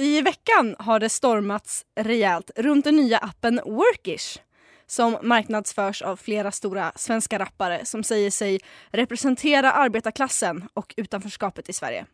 I 0.00 0.22
veckan 0.22 0.76
har 0.78 1.00
det 1.00 1.08
stormats 1.08 1.84
rejält 2.00 2.50
runt 2.56 2.84
den 2.84 2.96
nya 2.96 3.18
appen 3.18 3.60
Workish 3.64 4.38
som 4.86 5.18
marknadsförs 5.22 6.02
av 6.02 6.16
flera 6.16 6.52
stora 6.52 6.92
svenska 6.96 7.38
rappare 7.38 7.84
som 7.84 8.04
säger 8.04 8.30
sig 8.30 8.60
representera 8.90 9.72
arbetarklassen 9.72 10.68
och 10.74 10.94
utanförskapet 10.96 11.68
i 11.68 11.72
Sverige. 11.72 12.06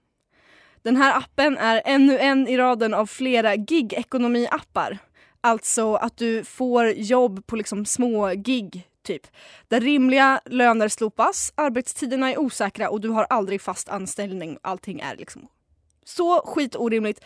Den 0.83 0.97
här 0.97 1.18
appen 1.18 1.59
är 1.59 1.83
ännu 1.85 2.18
en 2.18 2.49
i 2.49 2.57
raden 2.57 2.94
av 2.94 3.07
flera 3.07 3.57
gig-ekonomi-appar. 3.57 4.99
Alltså 5.40 5.94
att 5.94 6.16
du 6.16 6.44
får 6.44 6.87
jobb 6.87 7.47
på 7.47 7.57
liksom 7.57 7.87
små 7.87 8.29
gig, 8.29 8.88
typ. 9.03 9.27
Där 9.68 9.81
rimliga 9.81 10.40
löner 10.44 10.88
slopas, 10.88 11.53
arbetstiderna 11.55 12.33
är 12.33 12.38
osäkra 12.38 12.90
och 12.90 13.01
du 13.01 13.09
har 13.09 13.27
aldrig 13.31 13.61
fast 13.61 13.88
anställning. 13.88 14.59
Allting 14.62 15.01
är 15.01 15.16
liksom 15.16 15.49
så 16.05 16.47
skitorimligt. 16.47 17.20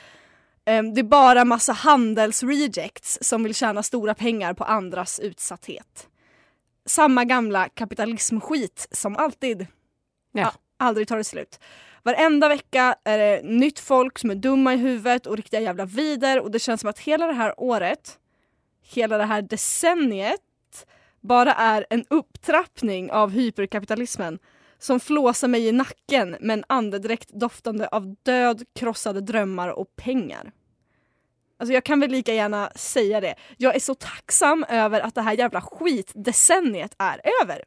Ehm, 0.69 0.95
Det 0.95 1.01
är 1.01 1.05
bara 1.05 1.45
massa 1.45 1.73
handelsrejects 1.73 3.19
som 3.21 3.43
vill 3.43 3.55
tjäna 3.55 3.83
stora 3.83 4.15
pengar 4.15 4.55
på 4.55 4.65
andras 4.65 5.21
utsatthet. 5.21 6.09
Samma 6.87 7.25
gamla 7.25 7.69
kapitalismskit 7.69 8.89
som 8.91 9.17
alltid. 9.17 9.67
Ja. 10.33 10.53
aldrig 10.77 11.09
tar 11.09 11.17
det 11.17 11.25
slut. 11.25 11.61
Varenda 12.03 12.49
vecka 12.49 12.97
är 13.05 13.19
det 13.19 13.41
nytt 13.45 13.79
folk 13.79 14.19
som 14.19 14.31
är 14.31 14.35
dumma 14.35 14.75
i 14.75 14.77
huvudet 14.77 15.27
och 15.27 15.37
riktiga 15.37 15.61
jävla 15.61 15.85
vider 15.85 16.41
och 16.41 16.51
det 16.51 16.59
känns 16.59 16.81
som 16.81 16.91
att 16.91 16.99
hela 16.99 17.27
det 17.27 17.33
här 17.33 17.55
året, 17.61 18.19
hela 18.83 19.19
det 19.19 19.25
här 19.25 19.43
decenniet 19.43 20.87
bara 21.21 21.53
är 21.53 21.87
en 21.91 22.05
upptrappning 22.11 23.11
av 23.11 23.31
hyperkapitalismen 23.31 24.39
som 24.79 25.01
flåsar 25.01 25.49
mig 25.49 25.67
i 25.67 25.73
nacken 25.73 26.37
med 26.41 26.59
en 26.59 26.65
andedräkt 26.67 27.31
doftande 27.31 27.89
av 27.89 28.15
död, 28.23 28.63
krossade 28.75 29.21
drömmar 29.21 29.69
och 29.69 29.97
pengar. 29.97 30.53
Alltså 31.59 31.75
jag 31.75 31.85
kan 31.85 32.01
väl 32.01 32.11
lika 32.11 32.35
gärna 32.35 32.71
säga 32.75 33.21
det. 33.21 33.35
Jag 33.57 33.77
är 33.77 33.81
så 33.81 33.95
tacksam 33.95 34.65
över 34.69 35.01
att 35.01 35.15
det 35.15 35.23
här 35.23 35.33
jävla 35.39 35.61
skitdecenniet 35.61 36.95
är 36.99 37.21
över. 37.43 37.65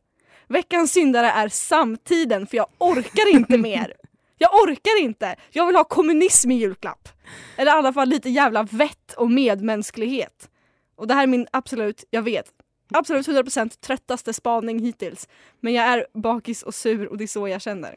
Veckans 0.48 0.92
syndare 0.92 1.28
är 1.32 1.50
samtiden 1.50 2.48
för 2.48 2.58
jag 2.58 2.68
orkar 2.78 3.34
inte 3.34 3.58
mer. 3.70 3.94
Jag 4.38 4.54
orkar 4.54 5.02
inte. 5.02 5.36
Jag 5.52 5.68
vill 5.68 5.76
ha 5.76 5.84
kommunism 5.84 6.52
i 6.52 6.56
julklapp. 6.56 7.10
Eller 7.58 7.72
i 7.72 7.76
alla 7.76 7.94
fall 7.94 8.08
lite 8.10 8.30
jävla 8.30 8.64
vett 8.64 9.14
och 9.18 9.32
medmänsklighet. 9.32 10.50
Och 10.96 11.08
det 11.08 11.14
här 11.14 11.24
är 11.24 11.28
min 11.28 11.48
absolut, 11.52 12.04
jag 12.10 12.22
vet, 12.22 12.46
absolut 12.94 13.28
100% 13.28 13.80
tröttaste 13.80 14.34
spaning 14.34 14.80
hittills. 14.80 15.28
Men 15.60 15.74
jag 15.74 15.86
är 15.86 16.08
bakis 16.14 16.64
och 16.64 16.76
sur 16.76 17.08
och 17.08 17.18
det 17.18 17.24
är 17.24 17.28
så 17.28 17.48
jag 17.48 17.62
känner. 17.62 17.96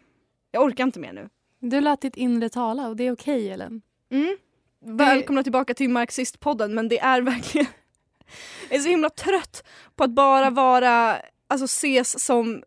Jag 0.51 0.63
orkar 0.63 0.85
inte 0.85 1.01
mer 1.01 1.13
nu. 1.13 1.29
Du 1.61 1.81
lät 1.81 2.01
ditt 2.01 2.17
inre 2.17 2.49
tala 2.49 2.89
och 2.89 2.97
det 2.97 3.05
är 3.05 3.13
okej 3.13 3.51
Ellen. 3.51 3.83
Mm. 4.11 4.37
Välkomna 4.85 5.43
tillbaka 5.43 5.75
till 5.75 5.91
Marxistpodden 5.91 6.75
men 6.75 6.89
det 6.89 6.99
är 6.99 7.21
verkligen 7.21 7.67
Jag 8.69 8.79
är 8.79 8.83
så 8.83 8.89
himla 8.89 9.11
trött 9.11 9.65
på 9.97 10.05
att 10.05 10.11
bara 10.11 10.51
vara, 10.51 11.17
alltså 11.49 11.65
ses 11.65 12.25
som 12.25 12.63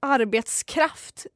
arbetskraft 0.00 1.26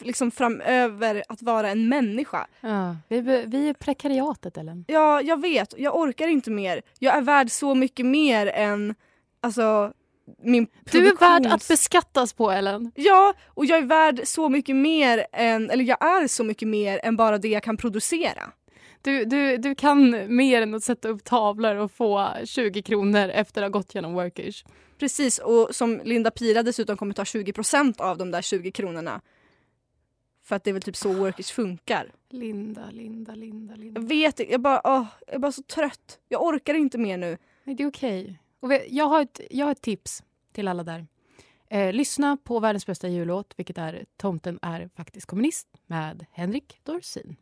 liksom 0.00 0.30
framöver 0.30 1.22
att 1.28 1.42
vara 1.42 1.70
en 1.70 1.88
människa. 1.88 2.46
Ja, 2.60 2.96
vi, 3.08 3.20
vi 3.46 3.68
är 3.68 3.74
prekariatet 3.74 4.56
Ellen. 4.56 4.84
Ja, 4.88 5.20
jag 5.22 5.40
vet. 5.40 5.74
Jag 5.78 5.96
orkar 5.98 6.28
inte 6.28 6.50
mer. 6.50 6.82
Jag 6.98 7.16
är 7.16 7.20
värd 7.22 7.50
så 7.50 7.74
mycket 7.74 8.06
mer 8.06 8.46
än 8.46 8.94
alltså 9.40 9.92
min 10.42 10.66
Du 10.90 10.98
är 10.98 11.02
värd 11.04 11.42
produktions- 11.42 11.54
att 11.54 11.68
beskattas 11.68 12.32
på 12.32 12.50
Ellen. 12.50 12.92
Ja, 12.94 13.34
och 13.46 13.66
jag 13.66 13.78
är 13.78 13.82
värd 13.86 14.20
så 14.24 14.48
mycket 14.48 14.76
mer 14.76 15.26
än, 15.32 15.70
eller 15.70 15.84
jag 15.84 16.02
är 16.04 16.28
så 16.28 16.44
mycket 16.44 16.68
mer 16.68 17.00
än 17.02 17.16
bara 17.16 17.38
det 17.38 17.48
jag 17.48 17.62
kan 17.62 17.76
producera. 17.76 18.52
Du, 19.04 19.24
du, 19.24 19.56
du 19.56 19.74
kan 19.74 20.26
mer 20.36 20.62
än 20.62 20.74
att 20.74 20.84
sätta 20.84 21.08
upp 21.08 21.24
tavlor 21.24 21.76
och 21.76 21.90
få 21.92 22.30
20 22.44 22.82
kronor 22.82 23.28
efter 23.28 23.62
att 23.62 23.66
ha 23.72 23.78
gått 23.78 23.94
genom 23.94 24.14
Workish. 24.14 24.64
Precis, 24.98 25.38
och 25.38 25.68
som 25.74 26.00
Linda 26.04 26.30
Pira 26.30 26.62
dessutom 26.62 26.96
kommer 26.96 27.14
ta 27.14 27.22
20% 27.24 28.00
av 28.00 28.18
de 28.18 28.30
där 28.30 28.42
20 28.42 28.70
kronorna. 28.70 29.20
För 30.42 30.56
att 30.56 30.64
det 30.64 30.70
är 30.70 30.72
väl 30.72 30.82
typ 30.82 30.96
så 30.96 31.12
Workish 31.12 31.52
funkar. 31.52 32.12
Linda, 32.30 32.90
Linda, 32.90 33.34
Linda, 33.34 33.74
Linda. 33.76 34.00
Jag 34.00 34.08
vet 34.08 34.50
jag 34.50 34.60
bara, 34.60 34.80
åh, 34.84 35.06
jag 35.26 35.34
är 35.34 35.38
bara 35.38 35.52
så 35.52 35.62
trött. 35.62 36.18
Jag 36.28 36.42
orkar 36.42 36.74
inte 36.74 36.98
mer 36.98 37.18
nu. 37.18 37.38
Nej, 37.64 37.76
det 37.76 37.82
är 37.82 37.88
okej. 37.88 38.40
Och 38.60 38.70
vi- 38.70 38.86
Jag, 38.90 39.04
har 39.04 39.22
ett, 39.22 39.40
jag 39.50 39.66
har 39.66 39.72
ett 39.72 39.82
tips 39.82 40.22
till 40.52 40.68
alla 40.68 40.82
där. 40.82 41.06
Eh, 41.70 41.92
lyssna 41.92 42.36
på 42.44 42.60
världens 42.60 42.86
bästa 42.86 43.08
jullåt, 43.08 43.54
vilket 43.56 43.78
är 43.78 44.04
Tomten 44.16 44.58
är 44.62 44.90
faktiskt 44.96 45.26
kommunist 45.26 45.68
med 45.86 46.26
Henrik 46.32 46.78
Dorsin. 46.82 47.36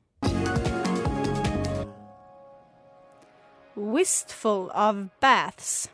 Wistful 3.74 4.70
of 4.70 4.96
Baths. 5.20 5.90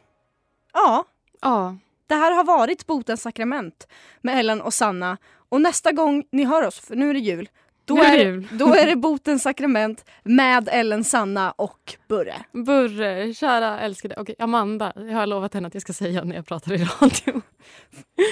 Ja, 0.72 1.04
Ja, 1.40 1.76
det 2.06 2.14
här 2.14 2.32
har 2.32 2.44
varit 2.44 2.86
Botens 2.86 3.22
sakrament 3.22 3.88
med 4.20 4.38
Ellen 4.38 4.60
och 4.60 4.74
Sanna. 4.74 5.16
Och 5.48 5.60
nästa 5.60 5.92
gång 5.92 6.24
ni 6.32 6.44
hör 6.44 6.66
oss, 6.66 6.80
för 6.80 6.96
nu 6.96 7.10
är 7.10 7.14
det 7.14 7.20
jul, 7.20 7.48
då, 7.84 7.96
är 7.98 8.18
det 8.18 8.22
är, 8.22 8.24
jul. 8.24 8.48
då 8.50 8.74
är 8.74 8.86
det 8.86 8.96
Botens 8.96 9.42
sakrament 9.42 10.04
med 10.22 10.68
Ellen, 10.72 11.04
Sanna 11.04 11.50
och 11.50 11.94
Burre. 12.08 12.44
Burre, 12.52 13.34
kära 13.34 13.80
älskade. 13.80 14.14
Okej, 14.18 14.34
Amanda. 14.38 14.92
Jag 14.96 15.14
har 15.14 15.26
lovat 15.26 15.54
henne 15.54 15.68
att 15.68 15.74
jag 15.74 15.82
ska 15.82 15.92
säga 15.92 16.24
när 16.24 16.36
jag 16.36 16.46
pratar 16.46 16.72
i 16.72 16.76
radio. 16.78 17.42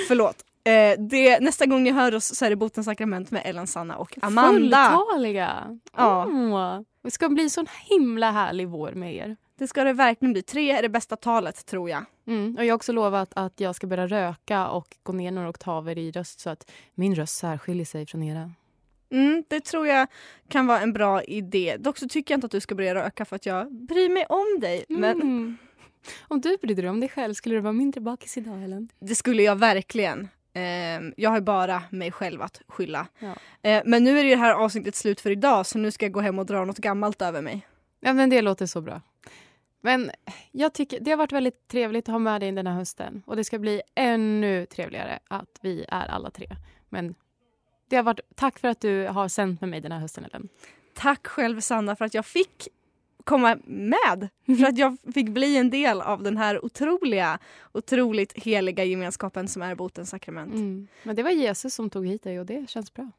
Förlåt. 0.08 0.44
Eh, 0.66 0.98
det, 0.98 1.40
nästa 1.40 1.66
gång 1.66 1.82
ni 1.82 1.90
hör 1.90 2.14
oss 2.14 2.36
så 2.36 2.44
är 2.44 2.50
det 2.50 2.56
Botens 2.56 2.86
sakrament 2.86 3.30
med 3.30 3.42
Ellen, 3.44 3.66
Sanna 3.66 3.96
och 3.96 4.18
Amanda. 4.22 4.90
Fulltaliga. 4.90 5.78
Ja. 5.96 6.26
Åh, 6.26 6.80
det 7.02 7.10
ska 7.10 7.28
bli 7.28 7.50
sån 7.50 7.66
himla 7.88 8.30
härlig 8.30 8.68
vår 8.68 8.92
med 8.92 9.14
er. 9.14 9.36
Det 9.58 9.68
ska 9.68 9.84
det 9.84 9.92
verkligen 9.92 10.32
bli. 10.32 10.42
Tre 10.42 10.70
är 10.70 10.82
det 10.82 10.88
bästa 10.88 11.16
talet 11.16 11.66
tror 11.66 11.90
jag. 11.90 12.04
Mm. 12.26 12.54
Och 12.58 12.64
jag 12.64 12.72
har 12.72 12.76
också 12.76 12.92
lovat 12.92 13.30
att 13.34 13.60
jag 13.60 13.74
ska 13.74 13.86
börja 13.86 14.06
röka 14.06 14.68
och 14.68 14.96
gå 15.02 15.12
ner 15.12 15.30
några 15.30 15.48
oktaver 15.48 15.98
i 15.98 16.10
röst 16.10 16.40
så 16.40 16.50
att 16.50 16.70
min 16.94 17.14
röst 17.14 17.36
särskiljer 17.36 17.86
sig 17.86 18.06
från 18.06 18.22
era. 18.22 18.50
Mm, 19.10 19.44
det 19.48 19.64
tror 19.64 19.86
jag 19.86 20.06
kan 20.48 20.66
vara 20.66 20.80
en 20.80 20.92
bra 20.92 21.22
idé. 21.22 21.76
Dock 21.78 21.98
så 21.98 22.08
tycker 22.08 22.34
jag 22.34 22.36
inte 22.36 22.44
att 22.44 22.50
du 22.50 22.60
ska 22.60 22.74
börja 22.74 22.94
röka 22.94 23.24
för 23.24 23.36
att 23.36 23.46
jag 23.46 23.72
bryr 23.72 24.08
mig 24.08 24.26
om 24.28 24.60
dig. 24.60 24.84
Men 24.88 25.20
Mm. 25.22 25.56
Om 26.28 26.40
du 26.40 26.56
brydde 26.56 26.82
dig 26.82 26.90
om 26.90 27.00
dig 27.00 27.08
själv, 27.08 27.34
skulle 27.34 27.54
du 27.54 27.60
vara 27.60 27.72
mindre 27.72 28.00
bakis 28.00 28.36
idag 28.36 28.56
Helen? 28.56 28.88
det 28.98 29.14
skulle 29.14 29.42
jag 29.42 29.56
verkligen. 29.56 30.28
Ehm, 30.58 31.14
jag 31.16 31.30
har 31.30 31.40
bara 31.40 31.82
mig 31.90 32.12
själv 32.12 32.42
att 32.42 32.62
skylla. 32.68 33.06
Ja. 33.18 33.34
Eh, 33.62 33.82
men 33.84 34.04
nu 34.04 34.18
är 34.18 34.24
det 34.24 34.36
här 34.36 34.54
avsnittet 34.54 34.94
slut 34.94 35.20
för 35.20 35.30
idag 35.30 35.66
så 35.66 35.78
nu 35.78 35.90
ska 35.90 36.04
jag 36.04 36.12
gå 36.12 36.20
hem 36.20 36.38
och 36.38 36.46
dra 36.46 36.64
något 36.64 36.78
gammalt 36.78 37.22
över 37.22 37.42
mig. 37.42 37.66
Ja, 38.00 38.12
men 38.12 38.30
det 38.30 38.42
låter 38.42 38.66
så 38.66 38.80
bra. 38.80 39.00
Men 39.80 40.10
jag 40.52 40.74
tycker 40.74 41.00
det 41.00 41.10
har 41.10 41.18
varit 41.18 41.32
väldigt 41.32 41.68
trevligt 41.68 42.08
att 42.08 42.12
ha 42.12 42.18
med 42.18 42.40
dig 42.40 42.52
den 42.52 42.66
här 42.66 42.74
hösten 42.74 43.22
och 43.26 43.36
det 43.36 43.44
ska 43.44 43.58
bli 43.58 43.82
ännu 43.94 44.66
trevligare 44.66 45.18
att 45.28 45.58
vi 45.60 45.84
är 45.88 46.06
alla 46.06 46.30
tre. 46.30 46.48
Men 46.88 47.14
det 47.90 47.96
har 47.96 48.02
varit, 48.02 48.20
tack 48.34 48.58
för 48.58 48.68
att 48.68 48.80
du 48.80 49.06
har 49.06 49.28
sänt 49.28 49.60
med 49.60 49.70
mig 49.70 49.80
den 49.80 49.92
här 49.92 50.00
hösten 50.00 50.24
Ellen. 50.24 50.48
Tack 50.94 51.26
själv 51.26 51.60
Sanna 51.60 51.96
för 51.96 52.04
att 52.04 52.14
jag 52.14 52.26
fick 52.26 52.68
komma 53.26 53.58
med. 53.64 54.28
För 54.46 54.66
att 54.66 54.78
jag 54.78 54.96
fick 55.14 55.28
bli 55.28 55.56
en 55.56 55.70
del 55.70 56.00
av 56.00 56.22
den 56.22 56.36
här 56.36 56.64
otroliga, 56.64 57.38
otroligt 57.72 58.32
heliga 58.32 58.84
gemenskapen 58.84 59.48
som 59.48 59.62
är 59.62 59.74
botens 59.74 60.10
sakrament. 60.10 60.54
Mm. 60.54 60.88
Men 61.02 61.16
det 61.16 61.22
var 61.22 61.30
Jesus 61.30 61.74
som 61.74 61.90
tog 61.90 62.06
hit 62.06 62.22
dig 62.22 62.40
och 62.40 62.46
det 62.46 62.70
känns 62.70 62.94
bra. 62.94 63.10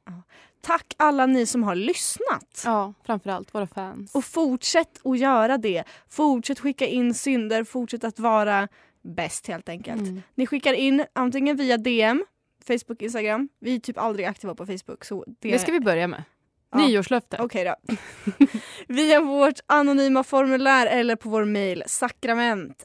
Tack 0.62 0.94
alla 0.98 1.26
ni 1.26 1.46
som 1.46 1.64
har 1.64 1.76
lyssnat. 1.76 2.62
Ja, 2.66 2.94
framförallt 3.04 3.56
våra 3.56 3.68
fans. 3.68 4.16
Och 4.16 4.26
fortsätt 4.26 5.00
att 5.04 5.20
göra 5.20 5.58
det. 5.58 5.84
Fortsätt 6.10 6.60
skicka 6.60 6.88
in 6.88 7.14
synder, 7.14 7.64
fortsätt 7.64 8.04
att 8.04 8.20
vara 8.20 8.68
bäst 9.02 9.48
helt 9.48 9.70
enkelt. 9.70 10.02
Mm. 10.02 10.22
Ni 10.36 10.48
skickar 10.48 10.74
in 10.74 11.06
antingen 11.14 11.58
via 11.58 11.78
DM, 11.78 12.26
Facebook, 12.68 13.02
Instagram. 13.02 13.50
Vi 13.60 13.76
är 13.76 13.80
typ 13.80 13.98
aldrig 13.98 14.26
aktiva 14.26 14.56
på 14.56 14.66
Facebook. 14.66 15.06
Så 15.06 15.24
det, 15.28 15.52
Det 15.52 15.60
ska 15.60 15.72
vi 15.72 15.80
börja 15.80 16.08
med. 16.08 16.24
Ja. 16.72 16.78
Nyårslöfte. 16.78 17.38
Okej 17.40 17.64
då. 17.64 17.76
Via 18.88 19.22
vårt 19.22 19.60
anonyma 19.66 20.24
formulär 20.24 20.86
eller 20.88 21.16
på 21.16 21.30
vår 21.30 21.46
mejl 21.46 21.84
sakrament 21.88 22.84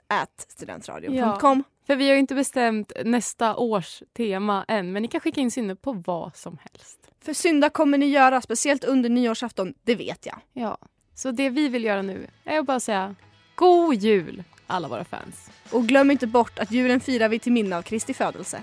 studentradion.com. 0.49 1.65
För 1.87 1.97
vi 1.97 2.09
har 2.09 2.17
inte 2.17 2.35
bestämt 2.35 2.93
nästa 3.05 3.57
års 3.57 4.03
tema 4.17 4.65
än, 4.69 4.93
men 4.93 5.03
ni 5.03 5.09
kan 5.09 5.21
skicka 5.21 5.41
in 5.41 5.51
synder 5.51 5.75
på 5.75 5.93
vad 5.93 6.37
som 6.37 6.59
helst. 6.61 6.99
För 7.25 7.33
synda 7.33 7.71
kommer 7.71 7.99
ni 7.99 8.07
göra, 8.07 8.41
speciellt 8.41 8.85
under 8.85 9.11
nyårsafton, 9.11 9.75
det 9.83 9.95
vet 9.95 10.27
jag. 10.27 10.39
Ja, 10.53 10.79
så 11.15 11.31
det 11.31 11.51
vi 11.51 11.69
vill 11.69 11.85
göra 11.85 12.03
nu 12.03 12.27
är 12.45 12.59
att 12.59 12.67
bara 12.67 12.81
säga 12.81 13.15
God 13.55 13.95
jul 13.95 14.45
alla 14.67 14.89
våra 14.89 15.05
fans. 15.05 15.51
Och 15.71 15.87
glöm 15.87 16.11
inte 16.11 16.27
bort 16.27 16.59
att 16.59 16.71
julen 16.71 17.01
firar 17.01 17.29
vi 17.29 17.39
till 17.39 17.53
minne 17.53 17.77
av 17.77 17.83
Kristi 17.83 18.15
födelse. 18.15 18.63